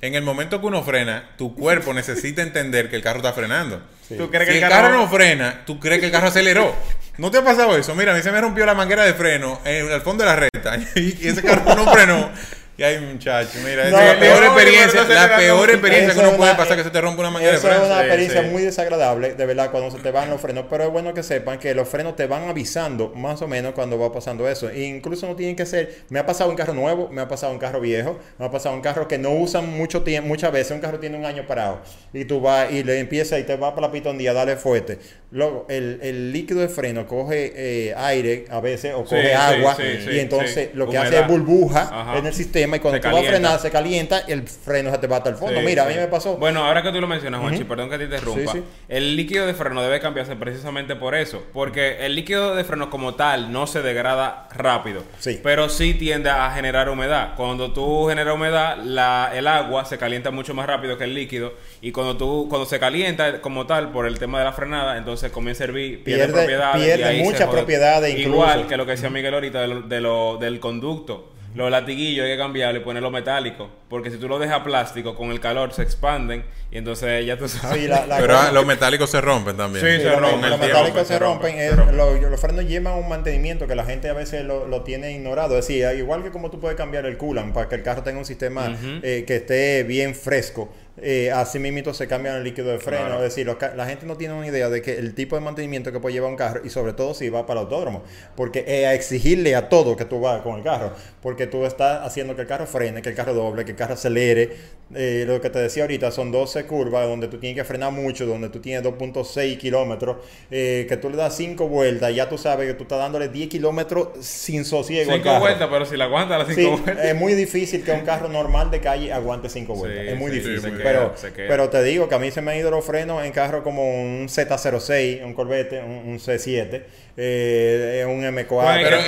En 0.00 0.14
el 0.14 0.22
momento 0.22 0.60
que 0.60 0.66
uno 0.66 0.82
frena, 0.84 1.30
tu 1.36 1.56
cuerpo 1.56 1.92
necesita 1.92 2.42
entender 2.42 2.88
que 2.88 2.96
el 2.96 3.02
carro 3.02 3.18
está 3.18 3.32
frenando. 3.32 3.82
¿Tú 4.16 4.30
crees 4.30 4.46
que 4.46 4.52
si 4.52 4.62
el, 4.62 4.68
carro... 4.68 4.96
no 4.96 5.08
frena, 5.08 5.62
tú 5.66 5.80
crees 5.80 5.98
que 5.98 6.06
el 6.06 6.12
carro 6.12 6.28
aceleró. 6.28 6.74
¿No 7.18 7.32
te 7.32 7.38
ha 7.38 7.44
pasado 7.44 7.76
eso? 7.76 7.96
Mira, 7.96 8.12
a 8.12 8.16
mí 8.16 8.22
se 8.22 8.30
me 8.30 8.40
rompió 8.40 8.64
la 8.64 8.74
manguera 8.74 9.04
de 9.04 9.12
freno 9.14 9.60
en 9.64 9.90
el 9.90 10.00
fondo 10.02 10.22
de 10.22 10.30
la 10.30 10.36
recta 10.36 10.78
y 10.94 11.26
ese 11.26 11.42
carro 11.42 11.74
no 11.74 11.92
frenó. 11.92 12.30
Y 12.78 12.84
hay 12.84 13.00
muchacho, 13.00 13.58
mira, 13.64 13.90
la 13.90 14.20
peor 14.20 14.44
experiencia, 14.44 15.02
la 15.02 15.36
peor 15.36 15.68
experiencia 15.68 16.14
que 16.14 16.20
uno 16.20 16.36
puede 16.36 16.54
pasar 16.54 16.76
que 16.76 16.84
se 16.84 16.90
te 16.90 17.00
rompa 17.00 17.22
una 17.22 17.30
manguera 17.32 17.54
de 17.54 17.58
freno. 17.58 17.82
Es 17.82 17.90
una 17.90 17.98
experiencia 18.02 18.42
muy 18.42 18.62
desagradable, 18.62 19.34
de 19.34 19.46
verdad, 19.46 19.72
cuando 19.72 19.90
se 19.90 19.98
te 19.98 20.12
van 20.12 20.30
los 20.30 20.40
frenos, 20.40 20.66
pero 20.70 20.84
es 20.84 20.90
bueno 20.92 21.12
que 21.12 21.24
sepan 21.24 21.58
que 21.58 21.74
los 21.74 21.88
frenos 21.88 22.14
te 22.14 22.28
van 22.28 22.48
avisando 22.48 23.12
más 23.16 23.42
o 23.42 23.48
menos 23.48 23.72
cuando 23.72 23.98
va 23.98 24.12
pasando 24.12 24.48
eso. 24.48 24.70
E 24.70 24.84
incluso 24.84 25.26
no 25.26 25.34
tienen 25.34 25.56
que 25.56 25.66
ser, 25.66 26.04
me 26.08 26.20
ha 26.20 26.26
pasado 26.26 26.50
un 26.50 26.54
carro 26.54 26.72
nuevo, 26.72 27.08
me 27.08 27.20
ha 27.20 27.26
pasado 27.26 27.52
un 27.52 27.58
carro 27.58 27.80
viejo, 27.80 28.16
me 28.38 28.46
ha 28.46 28.50
pasado 28.52 28.76
un 28.76 28.80
carro 28.80 29.08
que 29.08 29.18
no 29.18 29.32
usan 29.32 29.68
mucho 29.76 30.04
tiempo, 30.04 30.28
muchas 30.28 30.52
veces 30.52 30.70
un 30.70 30.80
carro 30.80 31.00
tiene 31.00 31.18
un 31.18 31.24
año 31.24 31.48
parado 31.48 31.80
y 32.12 32.26
tú 32.26 32.40
vas 32.40 32.70
y 32.70 32.84
le 32.84 33.00
empieza 33.00 33.40
y 33.40 33.42
te 33.42 33.56
va 33.56 33.74
para 33.74 33.88
la 33.88 33.92
pitondía, 33.92 34.32
dale 34.32 34.54
fuerte. 34.54 35.00
Luego, 35.32 35.66
el, 35.68 35.98
el 36.00 36.32
líquido 36.32 36.60
de 36.60 36.68
freno 36.68 37.08
coge 37.08 37.52
eh, 37.56 37.94
aire 37.96 38.44
a 38.50 38.60
veces 38.60 38.94
o 38.94 39.02
coge 39.02 39.34
agua 39.34 39.76
y 39.80 40.20
entonces 40.20 40.70
lo 40.74 40.88
que 40.88 40.96
hace 40.96 41.18
es 41.18 41.26
burbuja 41.26 42.14
en 42.16 42.24
el 42.24 42.32
sistema 42.32 42.67
y 42.76 42.80
cuando 42.80 43.00
tú 43.00 43.08
vas 43.08 43.24
a 43.24 43.28
frenar 43.28 43.58
se 43.58 43.70
calienta 43.70 44.24
y 44.26 44.32
el 44.32 44.46
freno 44.46 44.90
se 44.90 44.98
te 44.98 45.06
va 45.06 45.18
hasta 45.18 45.30
el 45.30 45.36
fondo. 45.36 45.60
Mira, 45.60 45.84
a 45.84 45.88
mí 45.88 45.94
me 45.94 46.06
pasó. 46.08 46.36
Bueno, 46.36 46.64
ahora 46.64 46.82
que 46.82 46.92
tú 46.92 47.00
lo 47.00 47.06
mencionas, 47.06 47.40
Juanchi, 47.40 47.64
perdón 47.64 47.90
que 47.90 47.98
te 47.98 48.04
interrumpa. 48.04 48.54
El 48.88 49.16
líquido 49.16 49.46
de 49.46 49.54
freno 49.54 49.82
debe 49.82 50.00
cambiarse 50.00 50.36
precisamente 50.36 50.96
por 50.96 51.14
eso. 51.14 51.44
Porque 51.52 52.04
el 52.06 52.14
líquido 52.14 52.54
de 52.54 52.64
freno 52.64 52.90
como 52.90 53.14
tal 53.14 53.52
no 53.52 53.66
se 53.66 53.82
degrada 53.82 54.48
rápido. 54.54 55.02
Pero 55.42 55.68
sí 55.68 55.94
tiende 55.94 56.30
a 56.30 56.50
generar 56.50 56.88
humedad. 56.88 57.34
Cuando 57.36 57.72
tú 57.72 58.06
generas 58.08 58.34
humedad, 58.34 58.76
la, 58.78 59.30
el 59.34 59.46
agua 59.46 59.84
se 59.84 59.98
calienta 59.98 60.30
mucho 60.30 60.54
más 60.54 60.66
rápido 60.66 60.96
que 60.98 61.04
el 61.04 61.14
líquido. 61.14 61.54
Y 61.80 61.92
cuando 61.92 62.16
tú 62.16 62.46
cuando 62.48 62.66
se 62.66 62.78
calienta 62.78 63.40
como 63.40 63.66
tal 63.66 63.90
por 63.90 64.06
el 64.06 64.18
tema 64.18 64.38
de 64.38 64.44
la 64.44 64.52
frenada, 64.52 64.96
entonces 64.96 65.30
comienza 65.30 65.64
a 65.64 65.66
servir, 65.66 66.04
pierde, 66.04 66.32
propiedades. 66.32 66.84
Pierde 66.84 67.22
muchas 67.22 67.48
propiedades 67.48 68.10
incluso. 68.12 68.30
Igual 68.30 68.66
que 68.66 68.76
lo 68.76 68.84
que 68.84 68.92
decía 68.92 69.10
Miguel 69.10 69.34
ahorita 69.34 69.60
de 69.60 70.00
lo, 70.00 70.36
del 70.38 70.60
conducto. 70.60 71.32
Los 71.54 71.70
latiguillos 71.70 72.24
hay 72.24 72.32
que 72.32 72.38
cambiarlo 72.38 72.80
y 72.80 72.84
ponerlo 72.84 73.10
metálico. 73.10 73.70
Porque 73.88 74.10
si 74.10 74.18
tú 74.18 74.28
lo 74.28 74.38
dejas 74.38 74.60
plástico, 74.60 75.14
con 75.14 75.30
el 75.30 75.40
calor 75.40 75.72
se 75.72 75.82
expanden 75.82 76.44
y 76.70 76.78
entonces 76.78 77.24
ya 77.24 77.38
tú 77.38 77.48
sabes. 77.48 77.90
Pero 78.18 78.52
los 78.52 78.66
metálicos 78.66 79.10
se 79.10 79.20
rompen 79.20 79.56
también. 79.56 79.84
Sí, 79.84 80.02
se 80.02 80.14
rompen. 80.14 80.50
Los 80.50 80.60
metálicos 80.60 81.06
se, 81.06 81.18
rompen. 81.18 81.56
los, 81.96 82.40
frenos 82.40 82.66
llevan 82.66 82.94
un 82.94 83.08
mantenimiento 83.08 83.66
que 83.66 83.74
la 83.74 83.84
gente 83.84 84.08
a 84.08 84.12
veces 84.12 84.44
lo, 84.44 84.82
tiene 84.82 85.12
ignorado. 85.12 85.58
Es 85.58 85.66
decir, 85.66 85.86
igual 85.96 86.22
que 86.22 86.30
como 86.30 86.50
tú 86.50 86.60
puedes 86.60 86.76
cambiar 86.76 87.06
el 87.06 87.16
coolant 87.16 87.54
para 87.54 87.68
que 87.68 87.76
el 87.76 87.82
carro 87.82 88.02
tenga 88.02 88.18
un 88.18 88.24
sistema 88.24 88.76
eh, 89.02 89.24
que 89.26 89.36
esté 89.36 89.84
bien 89.84 90.14
fresco 90.14 90.70
eh, 91.02 91.30
así 91.30 91.58
mismo 91.58 91.92
se 91.92 92.06
cambian 92.06 92.36
el 92.36 92.44
líquido 92.44 92.68
de 92.68 92.78
freno. 92.78 93.16
Es 93.16 93.34
decir, 93.34 93.46
la 93.46 93.86
gente 93.86 94.06
no 94.06 94.16
tiene 94.16 94.34
una 94.34 94.46
idea 94.46 94.68
de 94.68 94.82
que 94.82 94.96
el 94.98 95.14
tipo 95.14 95.36
de 95.36 95.42
mantenimiento 95.42 95.92
que 95.92 96.00
puede 96.00 96.14
llevar 96.14 96.30
un 96.30 96.36
carro 96.36 96.62
y 96.64 96.70
sobre 96.70 96.92
todo 96.92 97.14
si 97.14 97.28
va 97.28 97.46
para 97.46 97.60
el 97.60 97.66
autódromo. 97.66 98.02
Porque 98.36 98.64
es 98.66 98.86
a 98.86 98.94
exigirle 98.94 99.54
a 99.54 99.68
todo 99.68 99.96
que 99.96 100.04
tú 100.04 100.20
vas 100.20 100.42
con 100.42 100.56
el 100.56 100.62
carro. 100.62 100.92
Porque 101.22 101.46
tú 101.46 101.64
estás 101.64 102.04
haciendo 102.04 102.34
que 102.34 102.42
el 102.42 102.48
carro 102.48 102.66
frene, 102.66 103.02
que 103.02 103.10
el 103.10 103.14
carro 103.14 103.34
doble, 103.34 103.64
que 103.64 103.72
el 103.72 103.76
carro 103.76 103.94
acelere. 103.94 104.78
Eh, 104.94 105.24
lo 105.26 105.38
que 105.40 105.50
te 105.50 105.58
decía 105.58 105.82
ahorita 105.82 106.10
son 106.10 106.32
12 106.32 106.64
curvas 106.64 107.06
donde 107.06 107.28
tú 107.28 107.38
tienes 107.38 107.56
que 107.56 107.64
frenar 107.64 107.92
mucho, 107.92 108.24
donde 108.24 108.48
tú 108.48 108.58
tienes 108.60 108.82
2.6 108.82 109.58
kilómetros, 109.58 110.16
eh, 110.50 110.86
que 110.88 110.96
tú 110.96 111.10
le 111.10 111.16
das 111.16 111.36
5 111.36 111.68
vueltas, 111.68 112.14
ya 112.14 112.26
tú 112.26 112.38
sabes 112.38 112.66
que 112.66 112.72
tú 112.72 112.84
estás 112.84 112.98
dándole 112.98 113.28
10 113.28 113.50
kilómetros 113.50 114.08
sin 114.20 114.64
sosiego. 114.64 115.12
5 115.12 115.40
vueltas, 115.40 115.68
pero 115.70 115.84
si 115.84 115.96
la 115.98 116.04
aguanta 116.04 116.38
las 116.38 116.48
5 116.48 116.78
vueltas. 116.78 117.04
Es 117.04 117.14
muy 117.14 117.34
difícil 117.34 117.84
que 117.84 117.92
un 117.92 118.00
carro 118.00 118.28
normal 118.28 118.70
de 118.70 118.80
calle 118.80 119.12
aguante 119.12 119.50
5 119.50 119.74
vueltas. 119.74 120.06
es 120.06 120.16
muy 120.16 120.30
difícil 120.30 120.78
pero, 120.88 121.14
pero 121.36 121.68
te 121.68 121.82
digo 121.82 122.08
que 122.08 122.14
a 122.14 122.18
mí 122.18 122.30
se 122.30 122.42
me 122.42 122.52
han 122.52 122.58
ido 122.58 122.70
los 122.70 122.84
frenos 122.84 123.24
en 123.24 123.32
carro 123.32 123.62
como 123.62 123.82
un 123.84 124.28
Z06, 124.28 125.24
un 125.24 125.34
Corvette, 125.34 125.82
un, 125.84 126.18
C7, 126.18 126.82
eh, 127.16 128.04
un 128.08 128.22
M4. 128.22 128.82
pero 128.82 128.98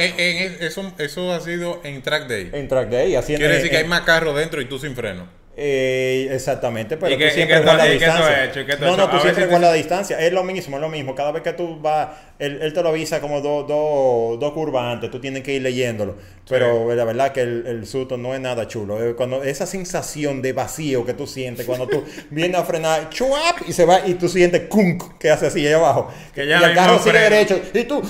eso, 0.60 0.92
eso 0.98 1.32
ha 1.32 1.40
sido 1.40 1.80
en 1.84 2.02
track 2.02 2.26
day. 2.26 2.50
En 2.52 2.68
track 2.68 2.88
day. 2.88 3.16
Quiere 3.24 3.48
decir 3.48 3.70
que 3.70 3.78
hay 3.78 3.86
más 3.86 4.02
carros 4.02 4.36
dentro 4.36 4.60
y 4.60 4.66
tú 4.66 4.78
sin 4.78 4.94
freno. 4.94 5.40
Eh, 5.62 6.28
exactamente, 6.30 6.96
pero 6.96 7.18
tú 7.18 7.34
siempre 7.34 7.60
guardas 7.60 7.76
la 7.76 7.92
distancia. 7.92 8.78
no, 8.80 8.96
no, 8.96 9.10
tú 9.10 9.18
siempre 9.18 9.46
guardas 9.46 9.70
la 9.70 9.76
distancia. 9.76 10.18
Es 10.18 10.32
lo 10.32 10.42
mismo, 10.42 10.76
es 10.76 10.80
lo 10.80 10.88
mismo. 10.88 11.14
Cada 11.14 11.32
vez 11.32 11.42
que 11.42 11.52
tú 11.52 11.78
vas, 11.80 12.08
él, 12.40 12.72
te 12.72 12.82
lo 12.82 12.88
avisa 12.88 13.20
como 13.20 13.40
dos 13.40 13.66
dos 13.68 14.52
curvas 14.52 14.92
antes, 14.94 15.10
tú 15.10 15.20
tienes 15.20 15.42
que 15.42 15.52
ir 15.52 15.62
leyéndolo. 15.62 16.16
Pero 16.48 16.92
la 16.92 17.04
verdad 17.04 17.30
que 17.32 17.42
el, 17.42 17.64
el 17.66 17.86
susto 17.86 18.16
no 18.16 18.34
es 18.34 18.40
nada 18.40 18.66
chulo. 18.66 19.00
Eh, 19.02 19.14
cuando 19.14 19.44
esa 19.44 19.66
sensación 19.66 20.42
de 20.42 20.52
vacío 20.52 21.06
que 21.06 21.14
tú 21.14 21.26
sientes 21.26 21.64
cuando 21.64 21.86
tú 21.86 22.02
vienes 22.30 22.58
a 22.58 22.64
frenar, 22.64 23.08
chuap, 23.10 23.68
y 23.68 23.72
se 23.72 23.84
va 23.84 24.00
y 24.04 24.14
tú 24.14 24.28
sientes 24.28 24.62
kunk 24.68 25.18
que 25.18 25.30
hace 25.30 25.46
así 25.46 25.64
ahí 25.64 25.72
abajo. 25.72 26.08
Que 26.34 26.48
ya 26.48 26.60
y 26.60 26.64
el 26.64 26.74
carro 26.74 26.98
sigue 26.98 27.18
derecho 27.20 27.60
y 27.72 27.84
tú, 27.84 28.02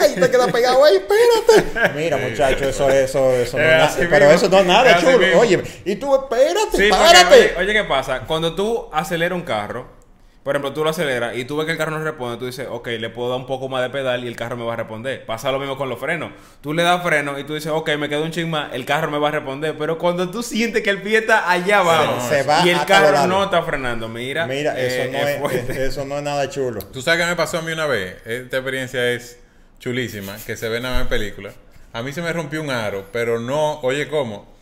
¡ay! 0.00 0.14
te 0.14 0.30
quedas 0.30 0.50
pegado 0.50 0.82
ahí, 0.82 0.96
espérate. 0.96 1.92
Mira, 1.94 2.16
muchacho, 2.16 2.68
eso, 2.68 2.88
eso, 2.88 3.32
eso 3.32 3.58
no 3.58 3.64
es 3.64 3.70
nada. 3.70 3.96
Pero 4.08 4.30
eso 4.30 4.48
no 4.48 4.58
es 4.60 4.66
nada 4.66 4.98
chulo. 4.98 5.38
Oye, 5.38 5.62
y 5.84 5.96
tú 5.96 6.14
espérate, 6.14 6.88
párate. 6.88 7.54
oye, 7.58 7.72
¿qué 7.72 7.84
pasa? 7.84 8.20
Cuando 8.20 8.54
tú 8.54 8.88
aceleras 8.92 9.36
un 9.36 9.44
carro 9.44 10.03
por 10.44 10.54
ejemplo, 10.54 10.74
tú 10.74 10.84
lo 10.84 10.90
aceleras 10.90 11.34
y 11.38 11.46
tú 11.46 11.56
ves 11.56 11.64
que 11.64 11.72
el 11.72 11.78
carro 11.78 11.98
no 11.98 12.04
responde, 12.04 12.36
tú 12.36 12.44
dices, 12.44 12.68
ok, 12.70 12.86
le 12.98 13.08
puedo 13.08 13.30
dar 13.30 13.38
un 13.38 13.46
poco 13.46 13.70
más 13.70 13.82
de 13.82 13.88
pedal 13.88 14.24
y 14.24 14.28
el 14.28 14.36
carro 14.36 14.58
me 14.58 14.64
va 14.64 14.74
a 14.74 14.76
responder. 14.76 15.24
Pasa 15.24 15.50
lo 15.50 15.58
mismo 15.58 15.78
con 15.78 15.88
los 15.88 15.98
frenos. 15.98 16.32
Tú 16.60 16.74
le 16.74 16.82
das 16.82 17.02
freno 17.02 17.38
y 17.38 17.44
tú 17.44 17.54
dices, 17.54 17.72
ok, 17.74 17.96
me 17.96 18.10
quedo 18.10 18.24
un 18.24 18.30
ching 18.30 18.50
más, 18.50 18.74
el 18.74 18.84
carro 18.84 19.10
me 19.10 19.16
va 19.16 19.28
a 19.28 19.30
responder. 19.30 19.74
Pero 19.78 19.96
cuando 19.96 20.30
tú 20.30 20.42
sientes 20.42 20.82
que 20.82 20.90
el 20.90 21.00
pie 21.00 21.16
está 21.16 21.50
allá 21.50 21.78
abajo 21.78 22.18
y 22.62 22.68
el 22.68 22.84
carro 22.84 23.26
no 23.26 23.44
está 23.44 23.62
frenando, 23.62 24.06
mira. 24.06 24.46
Mira, 24.46 24.78
eso, 24.78 25.04
eh, 25.04 25.38
no 25.40 25.48
es, 25.50 25.70
eso 25.70 26.04
no 26.04 26.18
es 26.18 26.22
nada 26.22 26.50
chulo. 26.50 26.84
Tú 26.92 27.00
sabes 27.00 27.22
qué 27.22 27.26
me 27.26 27.36
pasó 27.36 27.58
a 27.58 27.62
mí 27.62 27.72
una 27.72 27.86
vez. 27.86 28.16
Esta 28.26 28.58
experiencia 28.58 29.12
es 29.12 29.38
chulísima, 29.80 30.36
que 30.44 30.58
se 30.58 30.68
ve 30.68 30.78
nada 30.78 30.96
más 30.96 31.02
en 31.04 31.08
película. 31.08 31.52
A 31.94 32.02
mí 32.02 32.12
se 32.12 32.20
me 32.20 32.30
rompió 32.34 32.60
un 32.60 32.68
aro, 32.68 33.06
pero 33.12 33.40
no, 33.40 33.80
oye, 33.80 34.08
¿cómo? 34.08 34.53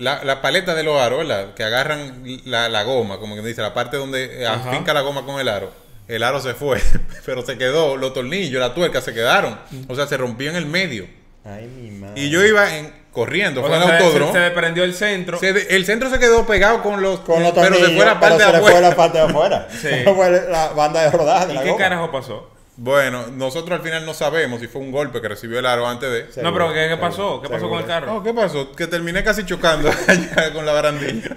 La, 0.00 0.24
la, 0.24 0.42
paleta 0.42 0.74
de 0.74 0.82
los 0.82 1.00
aros, 1.00 1.18
¿verdad? 1.18 1.54
Que 1.54 1.62
agarran 1.62 2.22
la, 2.44 2.68
la 2.68 2.82
goma, 2.82 3.18
como 3.18 3.34
que 3.34 3.42
dice, 3.42 3.62
la 3.62 3.74
parte 3.74 3.96
donde 3.96 4.46
afinca 4.46 4.92
la 4.92 5.02
goma 5.02 5.24
con 5.24 5.40
el 5.40 5.48
aro. 5.48 5.70
El 6.08 6.24
aro 6.24 6.40
se 6.40 6.54
fue, 6.54 6.80
pero 7.26 7.44
se 7.46 7.56
quedó, 7.56 7.96
los 7.96 8.12
tornillos, 8.12 8.60
la 8.60 8.74
tuerca 8.74 9.00
se 9.00 9.14
quedaron. 9.14 9.58
O 9.88 9.94
sea, 9.94 10.06
se 10.06 10.16
rompió 10.16 10.50
en 10.50 10.56
el 10.56 10.66
medio. 10.66 11.06
Ay, 11.44 11.66
mi 11.66 11.90
madre. 11.90 12.20
Y 12.20 12.30
yo 12.30 12.44
iba 12.44 12.76
en, 12.76 12.92
corriendo, 13.12 13.62
fue 13.62 13.76
el 13.76 13.82
autódromo. 13.82 14.32
Se, 14.32 14.38
se 14.38 14.44
desprendió 14.44 14.84
el 14.84 14.94
centro. 14.94 15.38
el 15.40 15.84
centro 15.84 16.10
se 16.10 16.18
quedó 16.18 16.46
pegado 16.46 16.82
con 16.82 17.00
los, 17.00 17.20
con 17.20 17.42
los 17.42 17.54
tornillos, 17.54 17.78
pero 17.78 17.90
se 17.90 17.96
fue 17.96 18.06
la 18.06 18.20
parte 18.20 18.38
de 18.38 18.44
afuera. 18.44 18.60
Se 18.60 18.72
fue 18.72 18.80
la 18.80 18.96
parte 18.96 19.18
de 19.18 19.24
afuera. 19.24 19.68
sí. 19.70 19.88
fue 20.14 20.30
la 20.50 20.68
banda 20.68 21.02
de 21.02 21.10
rodaje. 21.10 21.54
¿Y 21.54 21.58
qué 21.58 21.76
carajo 21.76 22.10
pasó? 22.10 22.50
Bueno, 22.82 23.26
nosotros 23.26 23.78
al 23.78 23.84
final 23.84 24.06
no 24.06 24.14
sabemos 24.14 24.58
si 24.58 24.66
fue 24.66 24.80
un 24.80 24.90
golpe 24.90 25.20
que 25.20 25.28
recibió 25.28 25.58
el 25.58 25.66
aro 25.66 25.86
antes 25.86 26.34
de. 26.34 26.42
no, 26.42 26.50
pero 26.50 26.72
¿qué, 26.72 26.96
pasó? 26.98 27.42
¿Qué 27.42 27.50
pasó 27.50 27.68
con 27.68 27.78
el 27.78 27.84
carro? 27.84 28.22
¿qué 28.22 28.32
pasó? 28.32 28.72
Que 28.72 28.86
terminé 28.86 29.22
casi 29.22 29.44
chocando 29.44 29.90
allá 30.08 30.50
con 30.54 30.64
la 30.64 30.72
barandilla. 30.72 31.28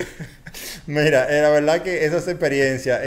Mira, 0.87 1.25
eh, 1.29 1.41
la 1.41 1.49
verdad 1.49 1.81
que 1.81 2.05
esa 2.05 2.19
es 2.19 2.29
experiencia. 2.29 3.01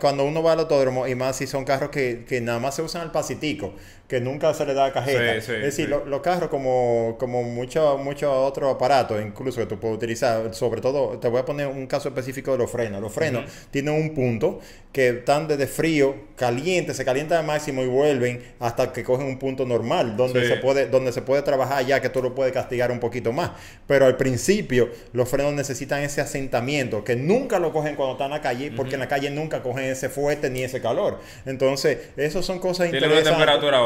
Cuando 0.00 0.24
uno 0.24 0.42
va 0.42 0.52
al 0.52 0.60
autódromo, 0.60 1.06
y 1.06 1.14
más 1.14 1.36
si 1.36 1.46
son 1.46 1.64
carros 1.64 1.90
que, 1.90 2.24
que 2.26 2.40
nada 2.40 2.58
más 2.58 2.76
se 2.76 2.82
usan 2.82 3.02
al 3.02 3.12
pasitico, 3.12 3.74
que 4.08 4.22
nunca 4.22 4.54
se 4.54 4.64
le 4.64 4.72
da 4.72 4.90
cajeta. 4.90 5.36
es 5.36 5.46
decir, 5.46 5.88
los 5.88 6.20
carros 6.22 6.48
como, 6.48 7.16
como 7.18 7.42
muchos 7.42 8.02
mucho 8.02 8.32
otros 8.32 8.74
aparatos, 8.74 9.20
incluso 9.22 9.60
que 9.60 9.66
tú 9.66 9.78
puedes 9.78 9.98
utilizar, 9.98 10.54
sobre 10.54 10.80
todo, 10.80 11.18
te 11.18 11.28
voy 11.28 11.40
a 11.40 11.44
poner 11.44 11.66
un 11.66 11.86
caso 11.86 12.08
específico 12.08 12.52
de 12.52 12.58
los 12.58 12.70
frenos. 12.70 13.02
Los 13.02 13.12
frenos 13.12 13.44
tienen 13.70 13.92
un 13.92 14.14
punto 14.14 14.60
que 14.92 15.10
están 15.10 15.46
desde 15.46 15.66
frío, 15.66 16.14
caliente, 16.36 16.94
se 16.94 17.04
calientan 17.04 17.40
al 17.40 17.44
máximo 17.44 17.82
y 17.82 17.86
vuelven 17.86 18.42
hasta 18.60 18.94
que 18.94 19.04
cogen 19.04 19.26
un 19.26 19.38
punto 19.38 19.66
normal, 19.66 20.16
donde, 20.16 20.48
se, 20.48 20.56
puede, 20.56 20.86
donde 20.86 21.12
se 21.12 21.20
puede 21.20 21.42
trabajar 21.42 21.84
ya 21.84 22.00
que 22.00 22.08
tú 22.08 22.22
lo 22.22 22.34
puedes 22.34 22.54
castigar 22.54 22.90
un 22.90 23.00
poquito 23.00 23.32
más. 23.32 23.50
Pero 23.86 24.06
al 24.06 24.16
principio, 24.16 24.88
los 25.12 25.28
frenos 25.28 25.52
necesitan 25.52 26.00
ese 26.02 26.22
asentamiento, 26.22 27.04
que 27.04 27.14
nunca 27.14 27.58
lo 27.58 27.74
cogen 27.74 27.94
cuando 27.94 28.14
están 28.14 28.28
en 28.28 28.32
la 28.32 28.40
calle, 28.40 28.72
porque 28.74 28.94
en 28.94 29.00
la 29.00 29.08
calle 29.08 29.30
nunca 29.30 29.47
cogen 29.48 29.84
ese 29.84 30.08
fuerte 30.08 30.50
ni 30.50 30.62
ese 30.62 30.80
calor. 30.80 31.18
Entonces, 31.46 31.98
eso 32.16 32.42
son 32.42 32.58
cosas 32.58 32.86
interesantes. 32.86 33.22
Tiene 33.22 33.36
una 33.36 33.52
temperatura 33.52 33.80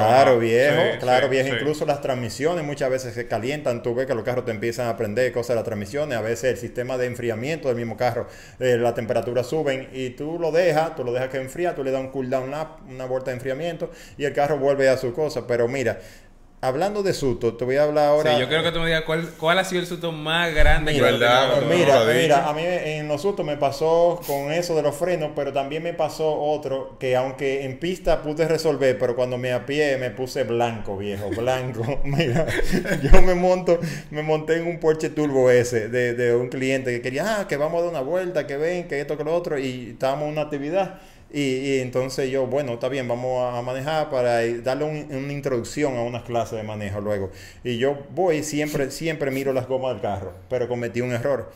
Claro, 0.00 0.38
viejo, 0.38 0.98
claro, 1.00 1.28
viejo. 1.28 1.54
Incluso 1.54 1.86
las 1.86 2.00
transmisiones 2.00 2.64
muchas 2.64 2.90
veces 2.90 3.14
se 3.14 3.26
calientan. 3.26 3.82
Tú 3.82 3.94
ves 3.94 4.06
que 4.06 4.14
los 4.14 4.24
carros 4.24 4.44
te 4.44 4.50
empiezan 4.50 4.86
a 4.86 4.90
aprender 4.90 5.32
cosas 5.32 5.50
de 5.50 5.54
las 5.56 5.64
transmisiones. 5.64 6.18
A 6.18 6.22
veces 6.22 6.44
el 6.52 6.56
sistema 6.56 6.98
de 6.98 7.06
enfriamiento 7.06 7.68
del 7.68 7.76
mismo 7.76 7.96
carro, 7.96 8.26
eh, 8.60 8.76
la 8.76 8.94
temperatura 8.94 9.44
suben 9.44 9.88
y 9.92 10.10
tú 10.10 10.38
lo 10.38 10.50
dejas, 10.52 10.94
tú 10.96 11.04
lo 11.04 11.12
dejas 11.12 11.28
que 11.28 11.38
enfría, 11.38 11.74
tú 11.74 11.84
le 11.84 11.90
das 11.90 12.00
un 12.00 12.10
cool 12.10 12.30
down, 12.30 12.48
una, 12.48 12.76
una 12.88 13.06
vuelta 13.06 13.30
de 13.30 13.36
enfriamiento 13.36 13.90
y 14.18 14.24
el 14.24 14.32
carro 14.32 14.58
vuelve 14.58 14.88
a 14.88 14.96
su 14.96 15.12
cosa. 15.12 15.46
Pero 15.46 15.68
mira, 15.68 16.00
hablando 16.64 17.02
de 17.02 17.12
susto, 17.12 17.54
te 17.54 17.64
voy 17.64 17.76
a 17.76 17.82
hablar 17.82 18.08
ahora. 18.08 18.34
Sí, 18.34 18.40
yo 18.40 18.48
quiero 18.48 18.62
que 18.62 18.72
tú 18.72 18.80
me 18.80 18.86
digas 18.86 19.02
cuál, 19.02 19.28
cuál 19.38 19.58
ha 19.58 19.64
sido 19.64 19.82
el 19.82 19.86
susto 19.86 20.12
más 20.12 20.54
grande 20.54 20.92
mira, 20.92 21.08
que 21.08 21.66
Mira, 21.66 22.04
mira, 22.04 22.48
a 22.48 22.52
mí 22.54 22.62
en 22.64 23.06
los 23.06 23.20
sustos 23.20 23.44
me 23.44 23.56
pasó 23.56 24.20
con 24.26 24.50
eso 24.50 24.74
de 24.74 24.82
los 24.82 24.94
frenos, 24.94 25.32
pero 25.36 25.52
también 25.52 25.82
me 25.82 25.92
pasó 25.92 26.40
otro 26.40 26.96
que 26.98 27.16
aunque 27.16 27.64
en 27.64 27.78
pista 27.78 28.22
pude 28.22 28.48
resolver, 28.48 28.98
pero 28.98 29.14
cuando 29.14 29.36
me 29.36 29.52
apié 29.52 29.98
me 29.98 30.10
puse 30.10 30.44
blanco, 30.44 30.96
viejo, 30.96 31.28
blanco. 31.30 32.00
mira, 32.04 32.46
yo 33.02 33.20
me 33.20 33.34
monto, 33.34 33.78
me 34.10 34.22
monté 34.22 34.56
en 34.56 34.66
un 34.66 34.80
Porsche 34.80 35.10
Turbo 35.10 35.50
S 35.50 35.88
de, 35.88 36.14
de 36.14 36.34
un 36.34 36.48
cliente 36.48 36.90
que 36.92 37.02
quería, 37.02 37.40
ah, 37.40 37.48
que 37.48 37.56
vamos 37.56 37.78
a 37.78 37.82
dar 37.82 37.90
una 37.90 38.00
vuelta, 38.00 38.46
que 38.46 38.56
ven, 38.56 38.88
que 38.88 39.00
esto, 39.00 39.18
que 39.18 39.24
lo 39.24 39.34
otro, 39.34 39.58
y 39.58 39.90
estábamos 39.90 40.26
en 40.26 40.32
una 40.32 40.42
actividad. 40.42 41.00
Y, 41.36 41.80
entonces 41.80 42.30
yo, 42.30 42.46
bueno, 42.46 42.74
está 42.74 42.88
bien, 42.88 43.08
vamos 43.08 43.52
a 43.52 43.60
manejar 43.60 44.08
para 44.08 44.46
darle 44.62 44.84
una 44.84 45.32
introducción 45.32 45.96
a 45.96 46.02
unas 46.02 46.22
clases 46.22 46.56
de 46.56 46.62
manejo 46.62 47.00
luego. 47.00 47.30
Y 47.64 47.76
yo 47.76 47.98
voy, 48.14 48.44
siempre, 48.44 48.92
siempre 48.92 49.32
miro 49.32 49.52
las 49.52 49.66
gomas 49.66 49.94
del 49.94 50.00
carro, 50.00 50.32
pero 50.48 50.68
cometí 50.68 51.00
un 51.00 51.12
error 51.12 51.50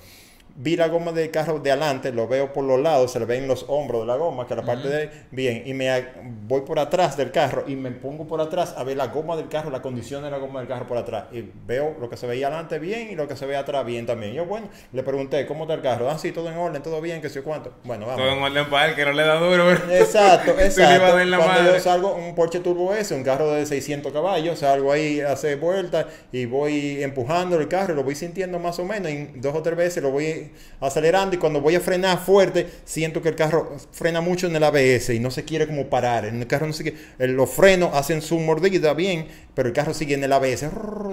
vi 0.61 0.77
la 0.77 0.89
goma 0.89 1.13
del 1.13 1.31
carro 1.31 1.61
de 1.61 1.71
adelante, 1.71 2.11
lo 2.11 2.27
veo 2.27 2.53
por 2.53 2.65
los 2.65 2.81
lados, 2.81 3.13
se 3.13 3.21
le 3.21 3.27
ven 3.27 3.47
los 3.47 3.65
hombros 3.69 4.01
de 4.01 4.07
la 4.09 4.17
goma, 4.17 4.45
que 4.45 4.57
la 4.57 4.63
parte 4.63 4.89
de 4.89 5.11
bien, 5.31 5.63
y 5.65 5.73
me 5.73 6.05
voy 6.49 6.63
por 6.63 6.81
atrás 6.81 7.17
del 7.17 7.31
carro 7.31 7.63
y 7.69 7.77
me 7.77 7.93
pongo 7.93 8.27
por 8.27 8.41
atrás 8.41 8.75
a 8.77 8.83
ver 8.83 8.97
la 8.97 9.07
goma 9.07 9.37
del 9.37 9.49
carro, 9.49 9.71
la 9.71 9.81
condición 9.81 10.25
de 10.25 10.33
la 10.33 10.39
goma 10.39 10.59
del 10.59 10.69
carro 10.69 10.89
por 10.89 10.99
atrás, 10.99 11.27
y 11.31 11.49
veo 11.65 11.97
lo 12.01 12.11
que 12.11 12.17
se 12.17 12.27
veía 12.27 12.49
adelante 12.49 12.81
bien 12.81 13.09
y 13.09 13.15
lo 13.15 13.29
que 13.29 13.37
se 13.37 13.47
ve 13.47 13.57
atrás 13.57 13.87
bien 13.87 14.05
también. 14.05 14.33
Yo, 14.33 14.47
bueno, 14.47 14.69
le 14.93 15.05
pregunté, 15.05 15.47
¿cómo 15.47 15.63
está 15.63 15.75
el 15.75 15.81
carro? 15.81 16.11
Ah, 16.11 16.19
sí, 16.19 16.33
todo 16.33 16.51
en 16.51 16.57
orden, 16.57 16.83
todo 16.83 17.01
bien, 17.01 17.23
que 17.23 17.29
sé 17.29 17.43
cuánto. 17.43 17.75
Bueno, 17.85 18.07
vamos. 18.07 18.21
Todo 18.21 18.33
en 18.33 18.43
orden 18.43 18.69
para 18.69 18.89
él, 18.89 18.97
que 18.97 19.05
no 19.05 19.13
le 19.13 19.23
da 19.23 19.37
duro. 19.37 19.71
Exacto, 19.93 20.59
exacto. 20.59 21.13
Cuando 21.39 21.73
yo 21.73 21.79
salgo, 21.79 22.17
un 22.17 22.35
Porsche 22.35 22.59
Turbo 22.59 22.93
S, 22.95 23.15
un 23.15 23.23
carro 23.23 23.53
de 23.53 23.65
600 23.65 24.13
caballos, 24.13 24.59
salgo 24.59 24.91
ahí, 24.91 25.21
hace 25.21 25.55
vueltas 25.55 26.07
y 26.33 26.47
voy 26.47 27.01
empujando 27.01 27.57
el 27.61 27.69
carro, 27.69 27.95
lo 27.95 28.03
voy 28.03 28.17
sintiendo 28.17 28.59
más 28.59 28.81
o 28.81 28.85
menos, 28.85 29.13
y 29.13 29.31
dos 29.37 29.55
o 29.55 29.63
tres 29.63 29.77
veces 29.77 30.03
lo 30.03 30.11
voy 30.11 30.48
acelerando 30.81 31.37
y 31.37 31.39
cuando 31.39 31.61
voy 31.61 31.75
a 31.75 31.81
frenar 31.81 32.19
fuerte, 32.19 32.69
siento 32.85 33.23
que 33.23 33.29
el 33.29 33.37
carro 33.37 33.77
frena 33.93 34.21
mucho 34.21 34.47
en 34.47 34.57
el 34.57 34.65
ABS 34.65 35.11
y 35.11 35.21
no 35.21 35.31
se 35.31 35.45
quiere 35.45 35.67
como 35.67 35.87
parar. 35.87 36.25
En 36.25 36.41
el 36.41 36.47
carro 36.47 36.67
no 36.67 36.73
sé 36.73 36.85
qué, 36.85 36.95
los 37.27 37.51
frenos 37.51 37.95
hacen 37.95 38.23
su 38.23 38.39
mordida 38.39 38.95
bien, 38.95 39.29
pero 39.55 39.69
el 39.69 39.75
carro 39.75 39.95
sigue 39.95 40.15
en 40.15 40.25
el 40.25 40.33
ABS, 40.33 40.67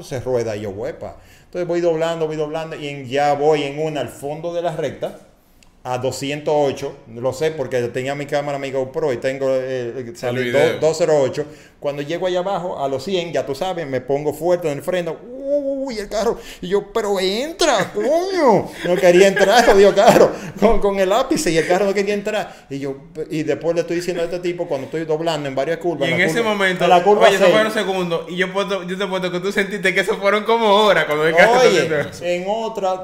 se 0.03 0.19
rueda 0.19 0.55
yo, 0.55 0.69
huepa. 0.69 1.17
Entonces 1.45 1.67
voy 1.67 1.81
doblando, 1.81 2.27
voy 2.27 2.35
doblando 2.35 2.75
y 2.75 3.07
ya 3.07 3.33
voy 3.33 3.63
en 3.63 3.79
una 3.79 4.01
al 4.01 4.09
fondo 4.09 4.53
de 4.53 4.61
la 4.61 4.75
recta 4.75 5.19
a 5.85 5.99
208, 5.99 6.95
lo 7.13 7.31
sé 7.31 7.51
porque 7.51 7.79
tenía 7.89 8.15
mi 8.15 8.25
cámara 8.25 8.57
mi 8.57 8.71
GoPro 8.71 9.13
y 9.13 9.17
tengo 9.17 9.45
eh, 9.51 10.13
208. 10.81 11.45
Cuando 11.79 12.01
llego 12.01 12.25
allá 12.25 12.39
abajo 12.39 12.83
a 12.83 12.87
los 12.87 13.03
100, 13.03 13.31
ya 13.31 13.45
tú 13.45 13.53
sabes, 13.53 13.85
me 13.85 14.01
pongo 14.01 14.33
fuerte 14.33 14.67
en 14.67 14.79
el 14.79 14.83
freno, 14.83 15.15
uy, 15.21 15.99
el 15.99 16.09
carro, 16.09 16.39
y 16.59 16.69
yo, 16.69 16.91
pero 16.91 17.19
entra, 17.19 17.91
coño, 17.93 18.67
no 18.83 18.95
quería 18.95 19.27
entrar, 19.27 19.63
jodido 19.71 19.93
carro, 19.93 20.31
con, 20.59 20.79
con 20.79 20.99
el 20.99 21.07
lápiz 21.07 21.45
y 21.45 21.55
el 21.55 21.67
carro 21.67 21.85
no 21.85 21.93
quería 21.93 22.15
entrar, 22.15 22.65
y 22.67 22.79
yo, 22.79 22.97
y 23.29 23.43
después 23.43 23.75
le 23.75 23.81
estoy 23.81 23.97
diciendo 23.97 24.23
a 24.23 24.25
este 24.25 24.39
tipo 24.39 24.67
cuando 24.67 24.85
estoy 24.85 25.05
doblando 25.05 25.47
en 25.47 25.53
varias 25.53 25.77
curvas. 25.77 26.09
Y 26.09 26.13
en 26.13 26.21
ese 26.21 26.41
momento, 26.41 26.87
la 26.87 27.03
curva 27.03 27.27
oye, 27.27 27.37
fueron 27.37 27.71
segundos, 27.71 28.25
y 28.27 28.37
yo, 28.37 28.51
puedo, 28.51 28.81
yo 28.87 28.97
te 28.97 29.05
puedo 29.05 29.31
que 29.31 29.39
tú 29.39 29.51
sentiste 29.51 29.93
que 29.93 29.99
eso 29.99 30.17
fueron 30.17 30.45
como 30.45 30.67
horas 30.67 31.05
cuando 31.05 31.27
el 31.27 31.35
carro. 31.35 31.59
Oye, 31.59 31.87
en 32.23 32.45
otra 32.47 33.03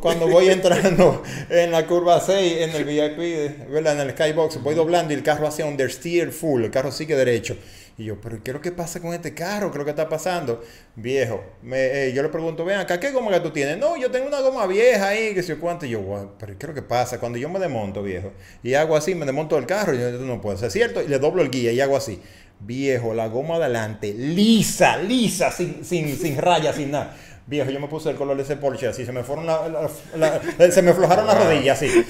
cuando 0.00 0.28
voy 0.28 0.48
entrando 0.48 1.22
en 1.50 1.72
la 1.72 1.86
curva 1.86 2.20
6 2.20 2.56
en 2.60 2.70
el 2.70 2.84
VIP, 2.84 3.68
¿verdad? 3.68 4.00
en 4.00 4.08
el 4.08 4.10
skybox, 4.12 4.62
voy 4.62 4.74
doblando 4.74 5.12
y 5.12 5.16
el 5.16 5.22
carro 5.22 5.46
hace 5.46 5.64
understeer 5.64 6.30
full, 6.30 6.64
el 6.64 6.70
carro 6.70 6.92
sigue 6.92 7.16
derecho. 7.16 7.56
Y 7.98 8.04
yo, 8.04 8.18
pero 8.20 8.42
¿qué 8.42 8.52
es 8.52 8.54
lo 8.54 8.60
que 8.60 8.72
pasa 8.72 9.00
con 9.00 9.12
este 9.12 9.34
carro? 9.34 9.70
¿Qué 9.70 9.76
es 9.76 9.78
lo 9.78 9.84
que 9.84 9.90
está 9.90 10.08
pasando? 10.08 10.62
Viejo, 10.96 11.44
me, 11.62 12.06
eh, 12.06 12.12
yo 12.14 12.22
le 12.22 12.30
pregunto, 12.30 12.64
ven 12.64 12.78
acá, 12.78 12.98
¿qué 12.98 13.10
goma 13.10 13.30
que 13.30 13.40
tú 13.40 13.50
tienes? 13.50 13.76
No, 13.76 13.98
yo 13.98 14.10
tengo 14.10 14.26
una 14.28 14.40
goma 14.40 14.66
vieja 14.66 15.08
ahí, 15.08 15.34
que 15.34 15.42
sé 15.42 15.56
cuánto. 15.56 15.84
Y 15.84 15.90
yo, 15.90 16.34
pero 16.38 16.56
¿qué 16.58 16.64
es 16.64 16.68
lo 16.68 16.74
que 16.74 16.82
pasa? 16.82 17.20
Cuando 17.20 17.38
yo 17.38 17.50
me 17.50 17.58
desmonto, 17.58 18.02
viejo, 18.02 18.32
y 18.62 18.72
hago 18.74 18.96
así, 18.96 19.14
me 19.14 19.26
desmonto 19.26 19.58
el 19.58 19.66
carro, 19.66 19.94
y 19.94 19.98
yo 19.98 20.10
no 20.12 20.40
puedo 20.40 20.56
ser 20.56 20.70
cierto, 20.70 21.02
y 21.02 21.08
le 21.08 21.18
doblo 21.18 21.42
el 21.42 21.50
guía 21.50 21.70
y 21.72 21.80
hago 21.82 21.96
así. 21.96 22.22
Viejo, 22.60 23.12
la 23.12 23.28
goma 23.28 23.56
adelante, 23.56 24.14
lisa, 24.14 24.96
lisa, 24.96 25.50
sin, 25.50 25.84
sin, 25.84 26.16
sin 26.16 26.38
rayas, 26.38 26.76
sin 26.76 26.92
nada 26.92 27.14
Viejo, 27.44 27.70
yo 27.70 27.80
me 27.80 27.88
puse 27.88 28.08
el 28.08 28.16
color 28.16 28.36
de 28.36 28.44
ese 28.44 28.56
Porsche 28.56 28.86
así, 28.86 29.04
se 29.04 29.10
me 29.10 29.24
fueron 29.24 29.46
la, 29.46 30.70
se 30.70 30.80
me 30.80 30.92
aflojaron 30.92 31.26
las 31.26 31.44
rodillas 31.44 31.82
así. 31.82 32.04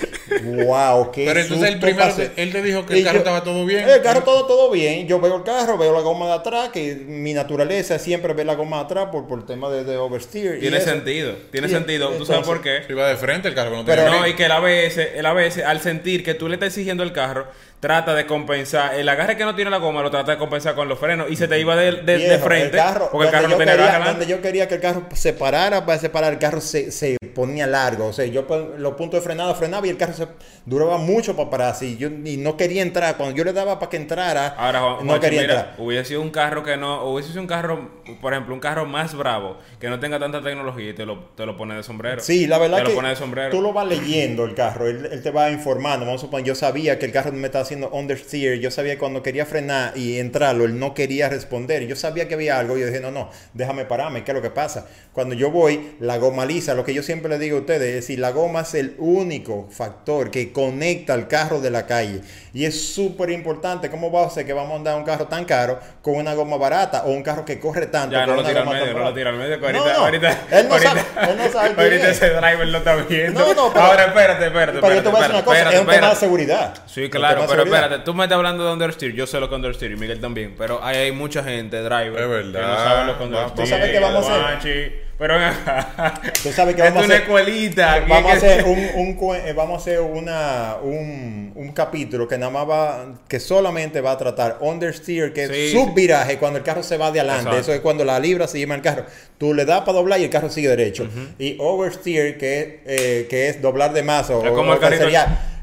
Wow, 0.45 1.11
qué 1.11 1.25
Pero 1.27 1.41
entonces 1.41 1.69
el 1.69 1.81
primero, 1.81 2.15
él 2.37 2.53
te 2.53 2.62
dijo 2.62 2.85
que 2.85 2.99
el 2.99 3.05
carro 3.05 3.19
estaba 3.19 3.43
todo 3.43 3.65
bien. 3.65 3.89
El 3.89 4.03
carro 4.03 4.23
todo, 4.23 4.47
todo 4.47 4.71
bien. 4.71 5.07
Yo 5.09 5.21
veo 5.21 5.37
el 5.37 5.43
carro, 5.43 5.79
veo 5.79 5.95
la 5.95 6.01
goma 6.01 6.27
de 6.27 6.33
atrás, 6.35 6.69
que 6.69 6.95
mi 6.95 7.33
naturaleza 7.33 7.99
siempre 7.99 8.35
ver 8.35 8.45
la 8.45 8.55
goma 8.57 8.79
de 8.79 8.85
atrás 8.85 9.09
por, 9.11 9.27
por 9.27 9.41
el 9.41 9.47
tema 9.47 9.71
de, 9.71 9.85
de 9.85 9.97
oversteer. 9.97 10.61
Tiene 10.61 10.81
sentido, 10.81 11.35
tiene 11.51 11.69
sentido. 11.69 12.11
¿Tú 12.11 12.27
sabes 12.27 12.47
por 12.47 12.61
qué? 12.61 12.83
Iba 12.89 13.09
de 13.09 13.17
frente 13.17 13.49
el 13.49 13.55
carro. 13.55 13.77
No 13.77 13.85
Pero 13.85 14.11
no, 14.11 14.27
y 14.27 14.35
que 14.35 14.45
el 14.45 14.53
ABS, 14.53 14.99
el 14.99 15.25
ABS, 15.25 15.59
al 15.65 15.81
sentir 15.81 16.23
que 16.23 16.35
tú 16.35 16.49
le 16.49 16.55
estás 16.55 16.69
exigiendo 16.69 17.03
el 17.03 17.12
carro, 17.12 17.47
trata 17.83 18.15
de 18.15 18.27
compensar. 18.27 18.95
El 18.95 19.09
agarre 19.09 19.37
que 19.37 19.45
no 19.45 19.57
tiene 19.57 19.69
la 19.69 19.79
goma 19.79 20.03
lo 20.03 20.11
trata 20.11 20.31
de 20.31 20.39
compensar 20.39 20.77
con 20.77 20.89
los 20.89 21.01
frenos 21.01 21.29
y 21.29 21.35
se 21.35 21.49
te 21.49 21.59
iba 21.59 21.75
de, 21.75 21.91
de, 22.03 22.39
frente. 22.39 22.81
porque 23.11 23.27
el 23.27 23.33
carro 23.33 23.49
no 23.49 23.57
tenía 23.57 23.77
quería, 23.77 23.99
Donde 23.99 24.27
yo 24.27 24.41
quería 24.41 24.69
que 24.69 24.77
el 24.77 24.81
carro 24.81 25.09
se 25.23 25.33
parara 25.33 25.87
para 25.87 26.00
separar, 26.00 26.33
el 26.33 26.41
carro 26.41 26.61
se, 26.61 26.91
se 26.91 27.17
ponía 27.33 27.64
largo. 27.69 28.07
O 28.07 28.12
sea, 28.12 28.26
yo 28.26 28.45
los 28.76 28.95
puntos 28.95 29.21
de 29.21 29.25
frenado 29.25 29.55
frenaba 29.55 29.87
y 29.87 29.91
el 29.91 29.97
carro 29.97 30.14
se 30.14 30.26
duraba 30.67 30.99
mucho 30.99 31.37
para 31.37 31.49
parar 31.49 31.71
así. 31.71 31.97
Yo, 31.97 32.09
y 32.09 32.38
no 32.38 32.57
quería 32.57 32.83
entrar. 32.83 33.17
Cuando 33.17 33.37
yo 33.37 33.45
le 33.45 33.52
daba 33.52 33.79
para 33.79 33.88
que 33.88 33.99
entrara, 33.99 34.49
Ahora, 34.49 35.05
no 35.05 35.21
quería 35.21 35.43
entrar. 35.43 35.75
Hubiese 35.79 36.09
sido 36.09 36.23
un 36.23 36.31
carro 36.31 36.64
que 36.64 36.76
no. 36.76 37.05
Hubiese 37.05 37.29
sido 37.29 37.41
un 37.41 37.47
carro, 37.47 38.02
por 38.21 38.33
ejemplo, 38.33 38.52
un 38.52 38.59
carro 38.59 38.85
más 38.85 39.14
bravo, 39.14 39.59
que 39.79 39.88
no 39.88 40.00
tenga 40.00 40.19
tanta 40.19 40.43
tecnología 40.43 40.91
y 40.91 40.95
te 40.95 41.07
lo, 41.07 41.21
te 41.37 41.47
lo 41.47 41.57
pone 41.57 41.76
de 41.76 41.85
sombrero. 41.85 42.21
Sí, 42.21 42.49
la 42.49 42.59
verdad 42.59 42.79
te 42.79 42.83
que 42.83 42.88
lo 42.88 42.97
pone 42.97 43.11
de 43.11 43.17
sombrero. 43.17 43.50
tú 43.50 43.62
lo 43.62 43.73
vas 43.73 43.87
leyendo 43.87 44.45
el 44.45 44.57
carro. 44.57 44.88
Él, 44.88 45.09
él, 45.09 45.23
te 45.23 45.31
va 45.31 45.52
informando. 45.52 46.05
Vamos 46.05 46.21
a 46.21 46.26
suponer, 46.26 46.47
yo 46.47 46.57
sabía 46.57 46.99
que 46.99 47.07
el 47.07 47.12
carro 47.12 47.31
me 47.31 47.47
estaba 47.47 47.62
haciendo 47.62 47.91
understeer. 47.91 48.59
Yo 48.59 48.73
sabía 48.73 48.95
que 48.95 48.99
cuando 48.99 49.23
quería 49.23 49.47
frenar 49.47 49.97
y 49.97 50.19
entrarlo, 50.19 50.64
él 50.64 50.81
no 50.81 50.95
quería 50.95 51.29
responder. 51.29 51.87
Yo 51.87 51.95
sabía 51.95 52.26
que 52.26 52.35
había 52.35 52.59
algo 52.59 52.76
y 52.76 52.81
yo 52.81 52.87
dije, 52.87 52.99
no, 52.99 53.12
no, 53.12 53.31
déjame 53.55 53.85
pararme. 53.85 54.25
¿Qué 54.25 54.33
es 54.33 54.35
lo 54.35 54.43
que 54.43 54.50
pasa? 54.50 54.88
Cuando 55.12 55.35
yo 55.35 55.50
voy, 55.50 55.95
la 56.00 56.16
goma 56.16 56.47
lisa, 56.47 56.75
lo 56.75 56.85
que 56.85 56.95
yo 56.95 57.02
siempre 57.02 57.28
le 57.28 57.38
digo 57.38 57.59
a 57.59 57.61
ustedes 57.61 57.97
es 57.97 58.07
si 58.07 58.16
la 58.16 58.31
goma 58.31 58.62
es 58.62 58.73
el 58.73 58.95
único 58.97 59.69
factor 59.71 60.31
que 60.31 60.52
conecta 60.52 61.12
al 61.12 61.28
carro 61.28 61.61
de 61.61 61.71
la 61.71 61.87
calle. 61.87 62.23
Y 62.54 62.64
es 62.64 62.95
súper 62.95 63.28
importante. 63.28 63.90
¿Cómo 63.90 64.11
va 64.11 64.25
a 64.25 64.31
ser 64.31 64.47
que 64.47 64.54
vamos 64.54 64.73
a 64.73 64.76
andar 64.76 64.97
un 64.97 65.04
carro 65.04 65.26
tan 65.26 65.45
caro 65.45 65.78
con 66.00 66.14
una 66.14 66.33
goma 66.33 66.57
barata 66.57 67.04
o 67.04 67.11
un 67.11 67.23
carro 67.23 67.45
que 67.45 67.59
corre 67.59 67.88
tanto? 67.88 68.16
Ya, 68.16 68.25
no 68.25 68.37
lo 68.37 68.42
tira 68.42 68.62
al 68.62 68.69
medio, 68.69 68.95
no 68.95 69.04
lo 69.04 69.12
tira 69.12 69.31
al 69.31 69.37
medio. 69.37 69.54
ahorita, 69.57 69.97
ahorita, 69.97 70.38
él 70.50 70.69
no 70.69 70.78
sabe, 70.78 71.00
él 71.00 71.37
no 71.37 71.49
sabe 71.50 71.69
ahorita 71.83 72.11
ese 72.11 72.31
driver 72.31 72.69
lo 72.69 72.78
está 72.78 72.97
viendo. 72.97 73.40
No, 73.40 73.54
no, 73.54 73.73
pero, 73.73 73.85
Ahora, 73.85 74.04
espérate, 74.07 74.47
espérate. 74.47 74.78
Pero 74.81 74.95
yo 74.95 75.02
te 75.02 75.09
voy 75.11 75.19
a 75.19 75.21
decir 75.21 75.35
una 75.35 75.45
cosa, 75.45 75.73
es 75.73 75.81
un 75.81 75.87
tema 75.88 76.09
de 76.09 76.16
seguridad. 76.16 76.75
Sí, 76.87 77.11
claro, 77.11 77.45
pero 77.47 77.64
espérate. 77.64 77.99
Tú 77.99 78.14
me 78.14 78.25
estás 78.25 78.37
hablando 78.37 78.64
de 78.64 78.73
understeer. 78.73 79.12
Yo 79.12 79.26
sé 79.26 79.38
lo 79.40 79.50
que 79.50 79.57
understeer 79.57 79.92
y 79.92 79.97
Miguel 79.97 80.21
también. 80.23 80.54
Pero 80.57 80.83
hay, 80.83 80.97
hay 80.97 81.12
mucha 81.12 81.45
gente, 81.45 81.83
driver, 81.83 82.19
es 82.19 82.28
verdad. 82.28 82.61
que 82.61 82.66
no 82.66 82.76
sabe 82.76 83.07
lo 83.07 83.19
que 83.19 83.25
understeer. 83.25 83.54
Tú 83.54 83.66
sabes 83.66 83.90
que 83.90 84.00
vamos 84.00 84.26
a 84.26 84.49
hacer... 84.57 85.01
Pero 85.23 85.37
tú 86.43 86.50
sabes 86.50 86.75
que 86.75 86.83
vamos 86.83 87.02
es 87.02 87.07
una 87.07 87.17
escuelita. 87.19 88.05
Vamos 88.09 88.33
a 88.33 88.35
hacer 88.35 88.64
un, 88.64 88.88
un, 88.97 89.55
vamos 89.55 89.75
a 89.75 89.81
hacer 89.81 90.00
una 90.00 90.79
un, 90.83 91.52
un, 91.55 91.73
capítulo 91.73 92.26
que 92.26 92.37
nada 92.37 92.50
más 92.50 92.69
va 92.69 93.07
que 93.29 93.38
solamente 93.38 94.00
va 94.00 94.11
a 94.11 94.19
tratar 94.19 94.59
understeer, 94.61 95.33
que 95.33 95.45
es 95.45 95.71
subviraje 95.71 96.38
cuando 96.38 96.59
el 96.59 96.64
carro 96.64 96.83
se 96.83 96.97
va 96.97 97.12
de 97.12 97.21
adelante. 97.21 97.57
Eso 97.57 97.73
es 97.73 97.79
cuando 97.79 98.05
la 98.05 98.19
libra 98.19 98.49
se 98.49 98.59
lleva 98.59 98.75
el 98.75 98.83
carro. 98.83 99.05
Tú 99.38 99.55
le 99.55 99.64
das 99.64 99.83
para 99.83 99.93
doblar 99.93 100.19
y 100.19 100.25
el 100.25 100.31
carro 100.31 100.50
sigue 100.50 100.69
derecho. 100.69 101.09
Y 101.38 101.57
oversteer 101.61 102.37
que 102.37 102.81
eh, 102.85 103.29
que 103.31 103.49
es 103.49 103.62
doblar 103.62 103.93
de 103.93 104.02
más 104.02 104.29
o, 104.29 104.43
como 104.43 104.75
el 104.75 104.81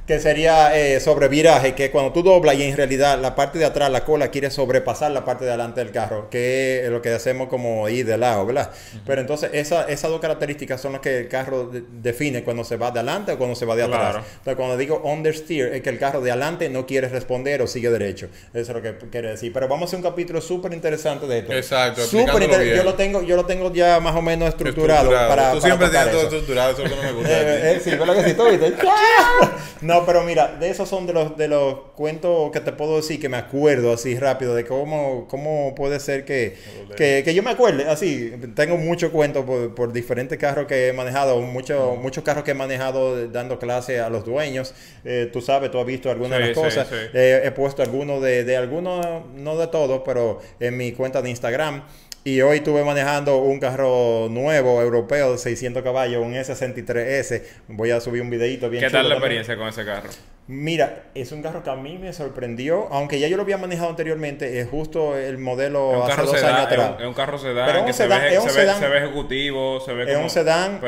que 0.09 0.19
sería 0.19 0.75
eh, 0.75 0.99
sobre 0.99 1.27
viraje, 1.27 1.75
que 1.75 1.91
cuando 1.91 2.11
tú 2.11 2.23
doblas 2.23 2.55
y 2.55 2.63
en 2.63 2.75
realidad 2.75 3.19
la 3.19 3.35
parte 3.35 3.59
de 3.59 3.65
atrás, 3.65 3.91
la 3.91 4.03
cola, 4.03 4.29
quiere 4.29 4.49
sobrepasar 4.49 5.11
la 5.11 5.23
parte 5.23 5.45
de 5.45 5.51
adelante 5.51 5.81
del 5.81 5.91
carro, 5.91 6.31
que 6.31 6.83
es 6.83 6.89
lo 6.89 6.99
que 6.99 7.13
hacemos 7.13 7.47
como 7.47 7.87
ir 7.89 8.07
de 8.07 8.17
lado, 8.17 8.43
¿verdad? 8.43 8.71
Pero 9.05 9.21
entonces 9.21 9.51
esa, 9.53 9.83
esas 9.83 10.09
dos 10.09 10.19
características 10.19 10.81
son 10.81 10.93
las 10.93 11.01
que 11.01 11.19
el 11.19 11.27
carro 11.27 11.69
define 12.01 12.43
cuando 12.43 12.63
se 12.63 12.75
va 12.75 12.89
de 12.89 13.01
adelante 13.01 13.33
o 13.33 13.37
cuando 13.37 13.55
se 13.55 13.67
va 13.67 13.75
de 13.75 13.83
atrás. 13.83 14.15
Entonces 14.15 14.55
cuando 14.55 14.77
digo 14.77 14.99
understeer, 15.03 15.75
es 15.75 15.83
que 15.83 15.91
el 15.91 15.99
carro 15.99 16.21
de 16.21 16.31
adelante 16.31 16.69
no 16.69 16.87
quiere 16.87 17.07
responder 17.07 17.61
o 17.61 17.67
sigue 17.67 17.91
derecho. 17.91 18.29
Eso 18.51 18.71
es 18.71 18.75
lo 18.75 18.81
que 18.81 18.97
quiere 19.11 19.29
decir. 19.29 19.53
Pero 19.53 19.67
vamos 19.67 19.83
a 19.83 19.85
hacer 19.89 19.97
un 19.97 20.09
capítulo 20.09 20.41
súper 20.41 20.73
interesante 20.73 21.27
de 21.27 21.37
esto. 21.37 21.53
Exacto. 21.53 22.01
Súper 22.01 22.41
interesante. 22.41 22.75
Yo 22.77 22.83
lo, 22.83 22.95
tengo, 22.95 23.21
yo 23.21 23.35
lo 23.35 23.45
tengo 23.45 23.71
ya 23.71 23.99
más 23.99 24.15
o 24.15 24.23
menos 24.23 24.49
estructurado. 24.49 25.11
Para, 25.11 25.51
tú 25.51 25.61
siempre 25.61 25.87
tienes 25.89 26.11
todo 26.11 26.23
estructurado, 26.23 26.71
eso 26.71 26.81
que 26.81 26.95
me 26.99 27.11
gusta. 27.11 27.29
Eh, 27.29 27.75
eh, 27.75 27.81
sí, 27.83 27.91
pero 27.91 28.11
que 28.15 28.23
sí, 28.23 28.33
tú 28.33 28.49
viste. 28.49 28.73
no, 29.81 29.98
pero 30.05 30.23
mira, 30.23 30.55
de 30.59 30.69
esos 30.69 30.87
son 30.87 31.05
de 31.07 31.13
los, 31.13 31.37
de 31.37 31.47
los 31.47 31.75
cuentos 31.95 32.51
que 32.51 32.59
te 32.59 32.71
puedo 32.71 32.97
decir 32.97 33.19
que 33.19 33.29
me 33.29 33.37
acuerdo 33.37 33.93
así 33.93 34.17
rápido, 34.17 34.55
de 34.55 34.65
cómo, 34.65 35.27
cómo 35.27 35.73
puede 35.75 35.99
ser 35.99 36.25
que, 36.25 36.55
que, 36.95 37.33
yo 37.33 37.43
me 37.43 37.51
acuerde, 37.51 37.87
así, 37.87 38.33
tengo 38.55 38.77
muchos 38.77 39.11
cuentos 39.11 39.45
por, 39.45 39.75
por, 39.75 39.93
diferentes 39.93 40.37
carros 40.37 40.67
que 40.67 40.89
he 40.89 40.93
manejado, 40.93 41.39
muchos 41.41 41.97
muchos 41.97 42.23
carros 42.23 42.43
que 42.43 42.51
he 42.51 42.55
manejado 42.55 43.27
dando 43.27 43.59
clase 43.59 43.99
a 43.99 44.09
los 44.09 44.25
dueños, 44.25 44.73
eh, 45.03 45.29
tú 45.31 45.41
sabes, 45.41 45.71
tú 45.71 45.79
has 45.79 45.85
visto 45.85 46.09
algunas 46.09 46.39
de 46.39 46.47
las 46.47 46.57
cosas, 46.57 46.87
he 47.13 47.51
puesto 47.55 47.81
algunos 47.81 48.21
de, 48.21 48.43
de 48.43 48.57
algunos, 48.57 49.05
no 49.35 49.57
de 49.57 49.67
todos, 49.67 50.01
pero 50.05 50.39
en 50.59 50.77
mi 50.77 50.91
cuenta 50.91 51.21
de 51.21 51.29
Instagram. 51.29 51.83
Y 52.23 52.41
hoy 52.41 52.57
estuve 52.57 52.83
manejando 52.83 53.37
un 53.37 53.59
carro 53.59 54.27
nuevo, 54.29 54.81
europeo, 54.81 55.31
de 55.31 55.37
600 55.37 55.81
caballos, 55.83 56.21
un 56.21 56.33
S63S. 56.33 57.43
Voy 57.69 57.91
a 57.91 58.01
subir 58.01 58.21
un 58.21 58.29
videito 58.29 58.69
bien 58.69 58.83
¿Qué 58.83 58.89
tal 58.89 59.07
la 59.07 59.15
experiencia 59.15 59.55
con 59.55 59.69
ese 59.69 59.85
carro? 59.85 60.09
Mira, 60.47 61.03
es 61.13 61.31
un 61.31 61.41
carro 61.41 61.63
que 61.63 61.69
a 61.69 61.75
mí 61.75 61.97
me 61.97 62.11
sorprendió, 62.11 62.87
aunque 62.91 63.19
ya 63.19 63.27
yo 63.27 63.37
lo 63.37 63.43
había 63.43 63.57
manejado 63.57 63.91
anteriormente, 63.91 64.59
es 64.59 64.67
justo 64.67 65.15
el 65.15 65.37
modelo 65.37 66.03
hace 66.03 66.23
dos 66.23 66.43
años 66.43 66.61
atrás. 66.61 66.95
Es 66.99 67.05
un, 67.05 67.13
carro 67.13 67.37
sedán, 67.37 67.85
que 67.85 67.93
se, 67.93 68.07
ve, 68.07 68.97
ejecutivo, 68.97 69.79
se 69.79 69.93
ve 69.93 70.05
como... 70.05 70.17
Es 70.17 70.23
un 70.23 70.29
sedán 70.31 70.81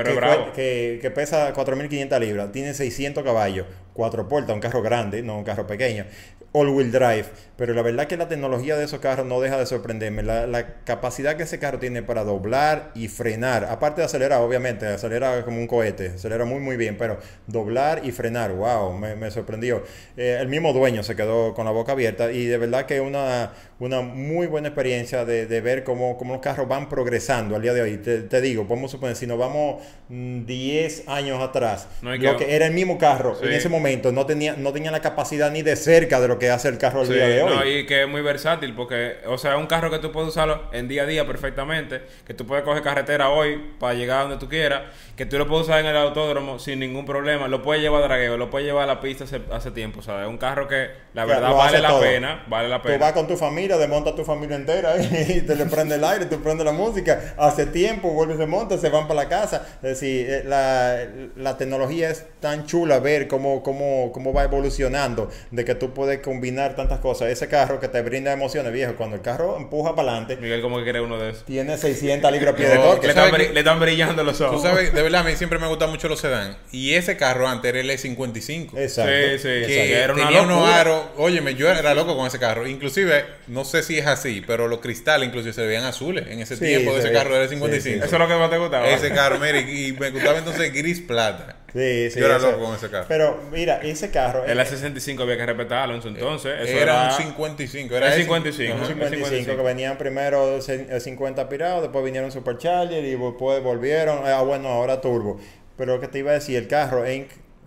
que, 0.56 1.00
que, 1.00 1.12
pesa 1.12 1.54
4.500 1.54 2.20
libras, 2.20 2.52
tiene 2.52 2.74
600 2.74 3.24
caballos, 3.24 3.68
cuatro 3.94 4.28
puertas, 4.28 4.56
un 4.56 4.62
carro 4.62 4.82
grande, 4.82 5.22
no 5.22 5.38
un 5.38 5.44
carro 5.44 5.68
pequeño 5.68 6.06
all-wheel 6.54 6.92
drive. 6.92 7.26
Pero 7.58 7.74
la 7.74 7.82
verdad 7.82 8.08
que 8.08 8.18
la 8.18 8.28
tecnología 8.28 8.76
de 8.76 8.86
esos 8.86 9.00
carros 9.00 9.26
no 9.26 9.40
deja 9.40 9.58
de 9.58 9.66
sorprenderme. 9.66 10.24
La, 10.24 10.82
capacidad 10.84 11.36
que 11.38 11.44
ese 11.44 11.60
carro 11.60 11.80
tiene 11.80 12.02
para 12.02 12.24
doblar 12.24 12.92
y 12.96 13.08
frenar, 13.08 13.66
aparte 13.66 14.02
de 14.02 14.06
acelerar, 14.06 14.42
obviamente, 14.42 14.88
acelera 14.88 15.46
como 15.46 15.60
un 15.60 15.68
cohete, 15.68 16.14
acelera 16.16 16.44
muy, 16.46 16.60
muy 16.60 16.76
bien, 16.76 16.98
pero 16.98 17.20
doblar 17.48 18.02
y 18.04 18.12
frenar, 18.12 18.52
wow, 18.54 18.94
me, 18.94 19.32
sorprendió. 19.32 19.84
Eh, 20.18 20.38
el 20.42 20.48
mismo 20.48 20.74
dueño 20.74 21.04
se 21.04 21.16
quedó 21.16 21.54
con 21.54 21.66
la 21.66 21.72
boca 21.72 21.92
abierta 21.92 22.32
y 22.32 22.46
de 22.46 22.58
verdad 22.58 22.86
que 22.86 23.00
una, 23.00 23.52
una 23.82 24.02
muy 24.02 24.46
buena 24.46 24.68
experiencia 24.68 25.26
de, 25.26 25.48
de 25.48 25.62
ver 25.62 25.84
cómo, 25.84 26.16
cómo, 26.16 26.34
los 26.34 26.42
carros 26.42 26.68
van 26.68 26.88
progresando 26.88 27.56
al 27.56 27.64
día 27.64 27.74
de 27.74 27.82
hoy. 27.82 27.98
Te, 27.98 28.42
digo, 28.42 28.68
podemos 28.68 28.92
suponer, 28.92 29.16
si 29.16 29.26
nos 29.26 29.40
vamos 29.40 29.82
10 30.08 31.06
mm, 31.08 31.10
años 31.10 31.42
atrás, 31.42 31.88
lo 32.02 32.38
que 32.38 32.56
era 32.56 32.68
el 32.68 32.74
mismo 32.74 33.00
carro 33.00 33.36
en 33.42 33.52
ese 33.52 33.70
momento 33.70 34.12
no 34.12 34.28
tenía, 34.28 34.54
no 34.56 34.72
tenía 34.72 34.92
la 34.92 35.00
capacidad 35.00 35.50
ni 35.50 35.64
de 35.64 35.76
cerca 35.76 36.22
de 36.22 36.28
lo 36.28 36.38
que 36.38 36.52
hace 36.52 36.68
el 36.68 36.78
carro 36.78 37.02
al 37.02 37.10
día 37.10 37.28
de 37.28 37.42
hoy. 37.42 37.70
y 37.70 37.86
que 37.88 38.04
es 38.04 38.08
muy 38.08 38.22
versátil 38.22 38.76
porque, 38.76 39.16
o 39.26 39.40
sea, 39.40 39.54
es 39.54 39.60
un 39.60 39.66
carro 39.66 39.90
que 39.90 39.98
tú 39.98 40.12
puedes 40.12 40.30
usarlo 40.30 40.70
en 40.72 40.88
día 40.88 41.04
a 41.04 41.06
día 41.08 41.26
perfectamente, 41.26 42.04
que 42.26 42.36
tú 42.36 42.46
puedes 42.46 42.64
coger 42.64 42.84
carretera 42.84 43.30
hoy 43.30 43.60
para 43.80 43.96
llegar 43.96 44.20
a 44.20 44.22
donde 44.24 44.38
tú 44.38 44.48
quieras, 44.48 44.84
que 45.16 45.26
tú 45.26 45.40
lo 45.40 45.48
puedes 45.48 45.68
usar 45.68 45.80
en 45.80 45.88
el 45.88 45.98
autódromo 45.98 46.60
sin 46.60 46.80
ningún 46.80 47.06
problema, 47.06 47.48
lo 47.48 47.64
puedes 47.64 47.82
llevar 47.82 48.04
a 48.04 48.06
dragueo, 48.06 48.38
lo 48.38 48.52
puedes 48.52 48.68
llevar 48.68 48.84
a 48.84 48.88
la 48.88 49.02
pista 49.02 49.26
hace, 49.52 49.72
tiempo, 49.72 50.02
o 50.02 50.04
sea, 50.04 50.22
es 50.22 50.30
un 50.30 50.38
carro 50.38 50.68
que 50.68 50.90
la 51.14 51.26
verdad 51.26 51.56
vale 51.56 51.80
la 51.80 52.00
pena, 52.00 52.44
vale 52.48 52.70
la 52.70 52.82
pena. 52.82 52.96
Tú 52.96 53.02
vas 53.02 53.14
con 53.14 53.28
tu 53.28 53.38
familia, 53.38 53.71
desmonta 53.78 54.16
tu 54.16 54.24
familia 54.24 54.56
entera 54.56 54.96
y 55.02 55.42
te 55.42 55.56
le 55.56 55.66
prende 55.66 55.96
el 55.96 56.04
aire, 56.04 56.26
tú 56.26 56.42
prende 56.42 56.64
la 56.64 56.72
música, 56.72 57.36
hace 57.38 57.66
tiempo, 57.66 58.10
vuelves, 58.10 58.38
se 58.38 58.46
monta, 58.46 58.78
se 58.78 58.90
van 58.90 59.08
para 59.08 59.24
la 59.24 59.30
casa. 59.30 59.66
Es 59.82 60.00
decir, 60.00 60.28
eh, 60.30 60.44
la, 60.46 61.08
la 61.36 61.58
tecnología 61.58 62.10
es 62.10 62.26
tan 62.40 62.66
chula 62.66 63.00
ver 63.00 63.28
cómo, 63.28 63.64
cómo, 63.64 64.12
cómo 64.12 64.34
va 64.34 64.44
evolucionando, 64.44 65.30
de 65.52 65.66
que 65.66 65.76
tú 65.76 65.94
puedes 65.94 66.20
combinar 66.20 66.76
tantas 66.76 67.00
cosas. 67.00 67.30
Ese 67.30 67.48
carro 67.48 67.80
que 67.80 67.88
te 67.88 68.02
brinda 68.02 68.32
emociones, 68.32 68.72
viejo, 68.74 68.96
cuando 68.96 69.16
el 69.16 69.22
carro 69.22 69.58
empuja 69.58 69.96
para 69.96 70.12
adelante. 70.12 70.38
Miguel, 70.38 70.62
¿cómo 70.62 70.78
que 70.78 70.84
quiere 70.84 71.02
uno 71.02 71.18
de 71.18 71.32
esos? 71.32 71.46
Tiene 71.46 71.78
600 71.78 72.32
libras 72.32 72.56
pie 72.56 72.68
de 72.70 72.78
torque. 72.78 73.08
Le 73.08 73.60
están, 73.60 73.80
brillando 73.80 74.24
los 74.24 74.40
ojos. 74.42 74.62
Tú 74.62 74.68
sabes, 74.68 74.94
de 74.94 75.02
verdad, 75.04 75.22
a 75.22 75.24
mí 75.24 75.36
siempre 75.36 75.60
me 75.60 75.68
gustan 75.68 75.90
mucho 75.90 76.08
los 76.08 76.20
sedán. 76.20 76.58
Y 76.72 76.94
ese 76.94 77.18
carro 77.18 77.48
antes 77.48 77.70
era 77.70 77.80
el 77.80 77.90
E55. 77.90 78.78
Exacto. 78.78 79.12
Sí, 79.12 79.38
sí, 79.38 79.44
que 79.44 79.94
era 79.94 80.14
una 80.14 80.26
tenía 80.26 80.42
unos 80.42 80.68
aros. 80.68 81.04
Óyeme, 81.18 81.56
yo 81.56 81.70
era 81.70 81.94
loco 81.94 82.16
con 82.16 82.28
ese 82.28 82.40
carro. 82.40 82.68
Inclusive, 82.68 83.26
no 83.48 83.61
sé 83.66 83.84
si 83.84 83.98
es 83.98 84.08
así, 84.08 84.42
pero 84.46 84.68
los 84.68 84.80
cristales 84.80 85.28
inclusive 85.28 85.54
se 85.54 85.66
veían 85.66 85.84
azules 85.84 86.28
en 86.28 86.40
ese 86.40 86.58
tiempo 86.58 86.94
de 86.94 87.00
ese 87.00 87.12
carro 87.12 87.36
del 87.36 87.50
E55. 87.50 88.04
Eso 88.04 88.06
es 88.06 88.12
lo 88.12 88.28
que 88.28 88.36
más 88.36 88.50
te 88.50 88.58
gustaba. 88.58 88.88
Ese 88.88 89.12
carro, 89.12 89.40
mire, 89.40 89.62
y 89.62 89.94
me 89.94 90.12
gustaba 90.12 90.38
entonces 90.38 90.74
gris 90.74 91.02
plata. 91.02 91.58
Sí, 91.74 92.10
sí. 92.12 92.20
Yo 92.20 92.26
era 92.26 92.38
loco 92.38 92.60
con 92.60 92.76
ese 92.76 92.90
carro. 92.90 93.06
Pero 93.08 93.40
mira, 93.52 93.78
ese 93.82 94.12
carro. 94.12 94.46
El 94.46 94.60
A65 94.60 95.22
había 95.22 95.38
que 95.38 95.46
respetarlo 95.46 95.96
en 95.96 96.02
su 96.02 96.10
entonces. 96.10 96.54
Eso 96.62 96.78
era, 96.78 97.16
un 97.18 97.24
55. 97.24 97.96
Era 97.96 98.14
el 98.14 98.22
55. 98.22 98.76
Un 98.76 98.88
55, 98.88 99.56
que 99.56 99.64
venían 99.64 99.98
primero 99.98 100.60
el 100.68 101.02
50 101.02 101.50
pirados, 101.50 101.82
después 101.82 102.04
vinieron 102.04 102.32
Supercharger 102.32 103.04
y 103.04 103.16
después 103.16 103.64
volvieron. 103.64 104.22
Ah, 104.26 104.42
bueno, 104.42 104.68
ahora 104.70 105.00
Turbo. 105.00 105.40
Pero 105.78 106.00
que 106.00 106.08
te 106.08 106.20
iba 106.20 106.32
a 106.32 106.36
decir, 106.36 106.58
el 106.58 106.68
carro 106.68 107.06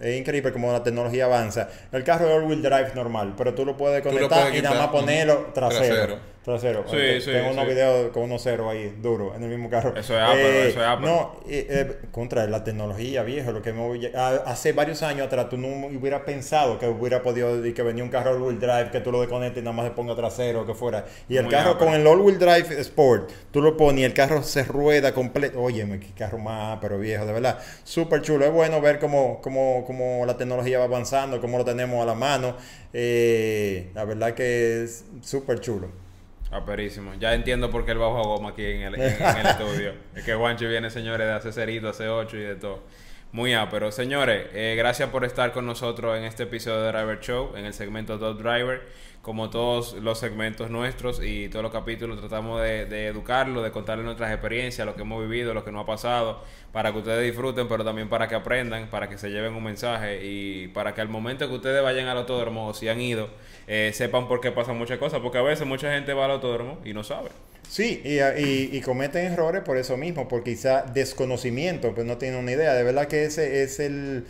es, 0.00 0.20
increíble 0.20 0.52
como 0.52 0.72
la 0.72 0.82
tecnología 0.82 1.26
avanza. 1.26 1.68
El 1.92 2.04
carro 2.04 2.28
es 2.28 2.36
all-wheel 2.36 2.62
drive 2.62 2.92
normal, 2.94 3.34
pero 3.36 3.54
tú 3.54 3.64
lo 3.64 3.76
puedes 3.76 4.02
conectar 4.02 4.54
y 4.54 4.62
nada 4.62 4.78
más 4.78 4.88
ponerlo 4.88 5.50
trasero. 5.54 5.86
trasero. 5.86 6.33
Sí, 6.86 7.22
sí, 7.22 7.30
tengo 7.30 7.52
unos 7.52 7.66
videos 7.66 8.10
con 8.12 8.24
unos 8.24 8.42
ceros 8.42 8.70
ahí, 8.70 8.94
duro, 9.00 9.34
en 9.34 9.44
el 9.44 9.48
mismo 9.48 9.70
carro. 9.70 9.96
Eso 9.96 10.14
es 10.14 10.20
Apple, 10.20 10.68
eso 10.68 10.80
es 10.80 10.86
Apple. 10.86 11.06
No, 11.06 11.40
eh, 11.48 12.00
contra 12.12 12.46
la 12.46 12.62
tecnología, 12.62 13.22
viejo, 13.22 13.50
lo 13.50 13.62
que 13.62 13.72
me, 13.72 14.10
hace 14.14 14.74
varios 14.74 15.02
años 15.02 15.26
atrás 15.26 15.48
tú 15.48 15.56
no 15.56 15.68
hubieras 15.86 16.20
pensado 16.22 16.78
que 16.78 16.86
hubiera 16.86 17.22
podido, 17.22 17.62
que 17.62 17.82
venía 17.82 18.04
un 18.04 18.10
carro 18.10 18.32
all-wheel 18.32 18.60
drive, 18.60 18.90
que 18.90 19.00
tú 19.00 19.10
lo 19.10 19.22
desconectes 19.22 19.62
y 19.62 19.64
nada 19.64 19.74
más 19.74 19.86
le 19.86 19.92
ponga 19.92 20.14
trasero, 20.14 20.66
que 20.66 20.74
fuera. 20.74 21.06
Y 21.30 21.38
el 21.38 21.48
carro 21.48 21.78
con 21.78 21.94
el 21.94 22.06
all-wheel 22.06 22.38
drive 22.38 22.78
Sport, 22.80 23.30
tú 23.50 23.62
lo 23.62 23.74
pones 23.74 24.02
y 24.02 24.04
el 24.04 24.12
carro 24.12 24.42
se 24.42 24.64
rueda 24.64 25.14
completo. 25.14 25.62
Oye, 25.62 25.86
qué 25.98 26.12
carro 26.14 26.36
más, 26.36 26.78
pero 26.78 26.98
viejo, 26.98 27.24
de 27.24 27.32
verdad. 27.32 27.58
Súper 27.84 28.20
chulo. 28.20 28.44
Es 28.44 28.52
bueno 28.52 28.82
ver 28.82 28.98
cómo, 28.98 29.40
cómo, 29.40 29.82
cómo 29.86 30.26
la 30.26 30.36
tecnología 30.36 30.78
va 30.78 30.84
avanzando, 30.84 31.40
cómo 31.40 31.56
lo 31.56 31.64
tenemos 31.64 32.02
a 32.02 32.06
la 32.06 32.14
mano. 32.14 32.56
Eh, 32.92 33.90
la 33.94 34.04
verdad 34.04 34.34
que 34.34 34.84
es 34.84 35.06
súper 35.22 35.60
chulo. 35.60 36.03
Aperísimo. 36.54 37.10
Ah, 37.12 37.16
ya 37.18 37.34
entiendo 37.34 37.68
por 37.68 37.84
qué 37.84 37.90
él 37.90 37.98
bajo 37.98 38.16
a 38.16 38.22
goma 38.22 38.50
aquí 38.50 38.64
en 38.64 38.82
el, 38.82 38.94
estudio. 39.00 39.92
Es 40.14 40.24
que 40.24 40.34
Juancho 40.34 40.68
viene, 40.68 40.88
señores, 40.88 41.26
de 41.26 41.32
hace 41.32 41.52
cerito, 41.52 41.88
hace 41.88 42.08
ocho 42.08 42.36
y 42.36 42.42
de 42.42 42.54
todo. 42.54 42.82
Muy 43.32 43.52
pero 43.68 43.90
Señores, 43.90 44.46
eh, 44.52 44.76
gracias 44.78 45.10
por 45.10 45.24
estar 45.24 45.50
con 45.50 45.66
nosotros 45.66 46.16
en 46.16 46.22
este 46.22 46.44
episodio 46.44 46.82
de 46.82 46.92
Driver 46.92 47.18
Show, 47.18 47.56
en 47.56 47.64
el 47.64 47.74
segmento 47.74 48.16
Dot 48.16 48.38
Driver 48.38 48.82
como 49.24 49.48
todos 49.48 49.94
los 49.94 50.18
segmentos 50.18 50.68
nuestros 50.68 51.18
y 51.24 51.48
todos 51.48 51.62
los 51.62 51.72
capítulos 51.72 52.20
tratamos 52.20 52.60
de, 52.60 52.84
de 52.84 53.06
educarlo, 53.06 53.62
de 53.62 53.70
contarle 53.70 54.04
nuestras 54.04 54.30
experiencias, 54.30 54.86
lo 54.86 54.94
que 54.94 55.00
hemos 55.00 55.22
vivido, 55.26 55.54
lo 55.54 55.64
que 55.64 55.72
nos 55.72 55.84
ha 55.84 55.86
pasado, 55.86 56.44
para 56.72 56.92
que 56.92 56.98
ustedes 56.98 57.24
disfruten, 57.24 57.66
pero 57.66 57.86
también 57.86 58.10
para 58.10 58.28
que 58.28 58.34
aprendan, 58.34 58.90
para 58.90 59.08
que 59.08 59.16
se 59.16 59.30
lleven 59.30 59.54
un 59.54 59.64
mensaje 59.64 60.20
y 60.22 60.68
para 60.68 60.92
que 60.92 61.00
al 61.00 61.08
momento 61.08 61.48
que 61.48 61.54
ustedes 61.54 61.82
vayan 61.82 62.06
al 62.06 62.18
autódromo 62.18 62.68
o 62.68 62.74
si 62.74 62.88
han 62.88 63.00
ido, 63.00 63.30
eh, 63.66 63.92
sepan 63.94 64.28
por 64.28 64.42
qué 64.42 64.52
pasan 64.52 64.76
muchas 64.76 64.98
cosas, 64.98 65.20
porque 65.20 65.38
a 65.38 65.42
veces 65.42 65.66
mucha 65.66 65.90
gente 65.90 66.12
va 66.12 66.26
al 66.26 66.32
autódromo 66.32 66.78
y 66.84 66.92
no 66.92 67.02
sabe. 67.02 67.30
Sí, 67.66 68.02
y, 68.04 68.76
y, 68.76 68.80
cometen 68.82 69.32
errores 69.32 69.62
por 69.62 69.78
eso 69.78 69.96
mismo, 69.96 70.28
por 70.28 70.44
quizá 70.44 70.82
desconocimiento, 70.82 71.94
pues 71.94 72.06
no 72.06 72.18
tienen 72.18 72.38
una 72.38 72.52
idea. 72.52 72.74
De 72.74 72.82
verdad 72.82 73.08
que 73.08 73.24
ese 73.24 73.62
es 73.62 73.80
el 73.80 74.26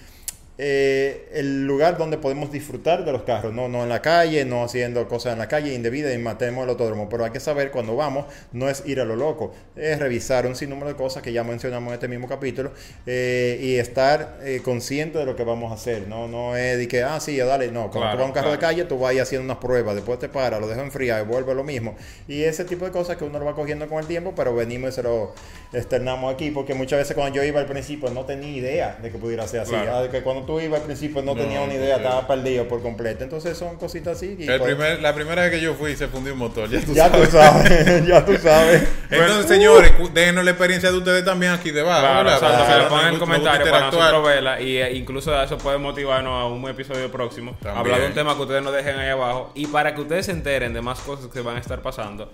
eh, 0.57 1.31
el 1.33 1.67
lugar 1.67 1.99
donde 1.99 2.17
podemos 2.17 2.53
disfrutar 2.53 3.05
de 3.05 3.11
los 3.11 3.23
carros, 3.23 3.53
no, 3.53 3.69
no 3.69 3.83
en 3.83 3.89
la 3.89 4.01
calle, 4.01 4.45
no 4.45 4.63
haciendo 4.63 5.07
cosas 5.09 5.33
en 5.33 5.41
la 5.41 5.49
calle 5.49 5.75
indebidas 5.75 6.15
y 6.15 6.19
matemos 6.19 6.65
el 6.65 6.71
autódromo. 6.71 7.09
Pero 7.09 7.25
hay 7.25 7.33
que 7.33 7.41
saber 7.41 7.73
cuando 7.73 7.97
vamos, 7.97 8.27
no 8.53 8.69
es 8.69 8.85
ir 8.87 9.01
a 9.01 9.05
lo 9.05 9.17
loco, 9.17 9.53
es 9.75 9.99
revisar 9.99 10.47
un 10.47 10.55
sinnúmero 10.55 10.89
de 10.89 10.95
cosas 10.95 11.23
que 11.23 11.33
ya 11.33 11.43
mencionamos 11.43 11.89
en 11.89 11.95
este 11.95 12.09
mismo 12.09 12.29
capítulo 12.29 12.71
eh, 13.07 13.59
y 13.61 13.77
estar 13.77 14.39
eh, 14.43 14.61
consciente 14.65 15.19
de 15.19 15.27
lo 15.27 15.35
que 15.35 15.43
vamos 15.43 15.73
a 15.73 15.75
hacer. 15.75 16.07
No, 16.07 16.29
no 16.29 16.57
es 16.57 16.79
de 16.79 16.87
que, 16.87 17.03
ah, 17.03 17.19
sí, 17.19 17.37
dale, 17.39 17.73
no. 17.73 17.91
Cuando 17.91 18.13
tú 18.13 18.17
vas 18.19 18.25
a 18.25 18.27
un 18.27 18.33
carro 18.33 18.53
de 18.53 18.59
calle, 18.59 18.85
tú 18.85 18.99
vas 18.99 19.15
haciendo 19.17 19.45
unas 19.45 19.59
pruebas, 19.59 19.97
después 19.97 20.19
te 20.21 20.29
para, 20.29 20.61
lo 20.61 20.69
dejas 20.69 20.85
enfriar 20.85 21.23
y 21.23 21.27
vuelve 21.27 21.55
lo 21.55 21.65
mismo. 21.65 21.97
Y 22.29 22.45
ese 22.45 22.65
tipo 22.65 22.85
de 22.85 22.93
cosas 22.93 23.17
que 23.17 23.25
uno 23.25 23.39
lo 23.41 23.45
va 23.45 23.55
cogiendo 23.55 23.89
con 23.89 23.99
el 23.99 24.07
tiempo, 24.07 24.35
pero 24.37 24.55
venimos 24.55 24.91
y 24.91 24.93
se 24.93 25.03
lo 25.03 25.33
externamos 25.73 26.33
aquí, 26.33 26.53
porque 26.53 26.75
muchas 26.75 27.01
veces 27.01 27.17
cuando 27.17 27.35
yo 27.35 27.43
iba 27.43 27.59
al 27.59 27.67
principio 27.67 28.09
no 28.11 28.25
tenía 28.25 28.51
idea 28.51 28.99
de 29.03 29.11
que 29.11 29.19
pudiera 29.19 29.47
ser 29.49 29.61
así. 29.61 29.75
Ah, 29.75 30.07
que 30.11 30.23
cuando 30.23 30.44
tú 30.45 30.61
ibas 30.61 30.81
al 30.81 30.87
principio 30.87 31.23
no, 31.23 31.35
tenía 31.35 31.61
una 31.61 31.75
idea, 31.75 31.97
estaba 31.97 32.27
perdido 32.27 32.67
por 32.69 32.83
completo. 32.83 33.25
Entonces 33.25 33.57
son 33.57 33.77
cositas 33.77 34.17
así. 34.17 34.37
El 34.39 34.47
pues 34.47 34.63
primer, 34.63 35.01
la 35.01 35.15
primera 35.15 35.43
vez 35.43 35.51
que 35.51 35.61
yo 35.61 35.75
fui 35.75 35.97
se 35.97 36.09
fundió 36.09 36.33
un 36.33 36.39
motor, 36.39 36.69
ya 36.69 36.81
tú 36.81 36.95
ya 36.95 37.09
sabes. 37.09 37.29
Tú 37.29 37.37
sabes 37.37 38.07
ya 38.07 38.25
tú 38.25 38.37
sabes. 38.37 38.89
Entonces, 39.11 39.47
señores, 39.47 39.93
déjenos 40.13 40.45
la 40.45 40.51
experiencia 40.51 40.91
de 40.91 40.99
ustedes 40.99 41.25
también 41.25 41.53
aquí 41.53 41.71
debajo. 41.71 42.01
Claro, 42.01 42.31
exacto, 42.31 42.67
que 42.67 42.83
lo 42.83 42.89
pongan 42.89 43.15
en 43.15 43.21
comentarios 43.21 43.69
para 43.69 43.87
nosotros 43.87 44.27
verla. 44.27 44.61
Y 44.61 44.77
eh, 44.79 44.95
incluso 44.95 45.43
eso 45.43 45.59
puede 45.59 45.79
motivarnos 45.79 46.33
a 46.33 46.47
un 46.47 46.69
episodio 46.69 47.11
próximo. 47.11 47.57
Hablar 47.65 48.01
de 48.01 48.07
un 48.09 48.15
tema 48.15 48.35
que 48.35 48.43
ustedes 48.43 48.63
nos 48.63 48.73
dejen 48.73 48.97
ahí 48.97 49.09
abajo. 49.09 49.51
Y 49.55 49.67
para 49.67 49.95
que 49.95 50.01
ustedes 50.01 50.27
se 50.27 50.33
enteren 50.33 50.73
de 50.73 50.81
más 50.81 51.01
cosas 51.01 51.27
que 51.27 51.41
van 51.41 51.57
a 51.57 51.61
estar 51.61 51.83
pasando. 51.83 52.31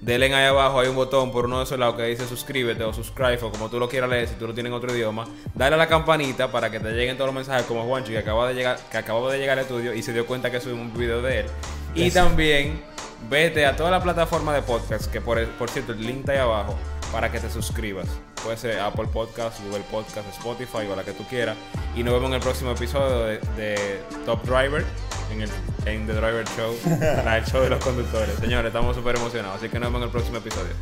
Denle 0.00 0.34
ahí 0.34 0.46
abajo, 0.46 0.80
hay 0.80 0.88
un 0.88 0.96
botón 0.96 1.30
por 1.30 1.44
uno 1.44 1.58
de 1.58 1.64
esos 1.64 1.78
lados 1.78 1.96
que 1.96 2.04
dice 2.04 2.26
suscríbete 2.26 2.82
o 2.84 2.92
subscribe 2.92 3.38
o 3.42 3.50
como 3.50 3.68
tú 3.68 3.78
lo 3.78 3.88
quieras 3.88 4.08
leer 4.08 4.28
si 4.28 4.34
tú 4.36 4.46
lo 4.46 4.54
tienes 4.54 4.70
en 4.70 4.74
otro 4.74 4.94
idioma. 4.94 5.26
Dale 5.54 5.74
a 5.74 5.78
la 5.78 5.88
campanita 5.88 6.50
para 6.50 6.70
que 6.70 6.80
te 6.80 6.92
lleguen 6.92 7.16
todos 7.16 7.28
los 7.28 7.34
mensajes 7.34 7.66
como 7.66 7.84
Juancho 7.84 8.10
que 8.10 8.18
acaba 8.18 8.48
de 8.48 8.54
llegar, 8.54 8.78
que 8.90 8.96
acababa 8.96 9.30
de 9.30 9.38
llegar 9.38 9.58
al 9.58 9.64
estudio 9.64 9.92
y 9.92 10.02
se 10.02 10.12
dio 10.12 10.26
cuenta 10.26 10.50
que 10.50 10.60
subimos 10.60 10.86
un 10.86 10.98
video 10.98 11.20
de 11.20 11.40
él. 11.40 11.46
Y 11.94 12.10
también 12.10 12.82
vete 13.28 13.66
a 13.66 13.76
toda 13.76 13.90
la 13.90 14.02
plataforma 14.02 14.54
de 14.54 14.62
podcast, 14.62 15.10
que 15.10 15.20
por, 15.20 15.44
por 15.50 15.68
cierto 15.68 15.92
el 15.92 16.06
link 16.06 16.20
está 16.20 16.32
ahí 16.32 16.38
abajo, 16.38 16.76
para 17.12 17.30
que 17.30 17.40
te 17.40 17.50
suscribas. 17.50 18.06
Puede 18.42 18.56
ser 18.56 18.80
Apple 18.80 19.08
Podcast, 19.12 19.60
Google 19.64 19.84
Podcast, 19.90 20.26
Spotify 20.30 20.86
o 20.90 20.96
la 20.96 21.04
que 21.04 21.12
tú 21.12 21.24
quieras. 21.24 21.56
Y 21.94 22.02
nos 22.02 22.14
vemos 22.14 22.28
en 22.30 22.36
el 22.36 22.40
próximo 22.40 22.70
episodio 22.70 23.38
de, 23.56 24.00
Top 24.24 24.42
Driver, 24.44 24.84
en, 25.32 26.06
The 26.06 26.12
Driver 26.12 26.44
Show, 26.56 26.74
el 26.84 27.44
show 27.44 27.62
de 27.62 27.70
los 27.70 27.82
conductores. 27.82 28.34
Señores, 28.36 28.66
estamos 28.66 28.96
súper 28.96 29.16
emocionados, 29.16 29.58
así 29.58 29.68
que 29.68 29.78
nos 29.78 29.88
vemos 29.88 30.00
en 30.00 30.06
el 30.06 30.10
próximo 30.10 30.38
episodio. 30.38 30.72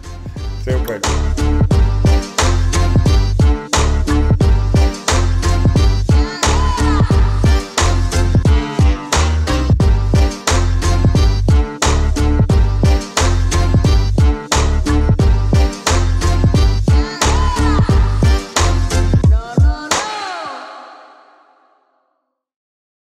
Super. 0.64 1.67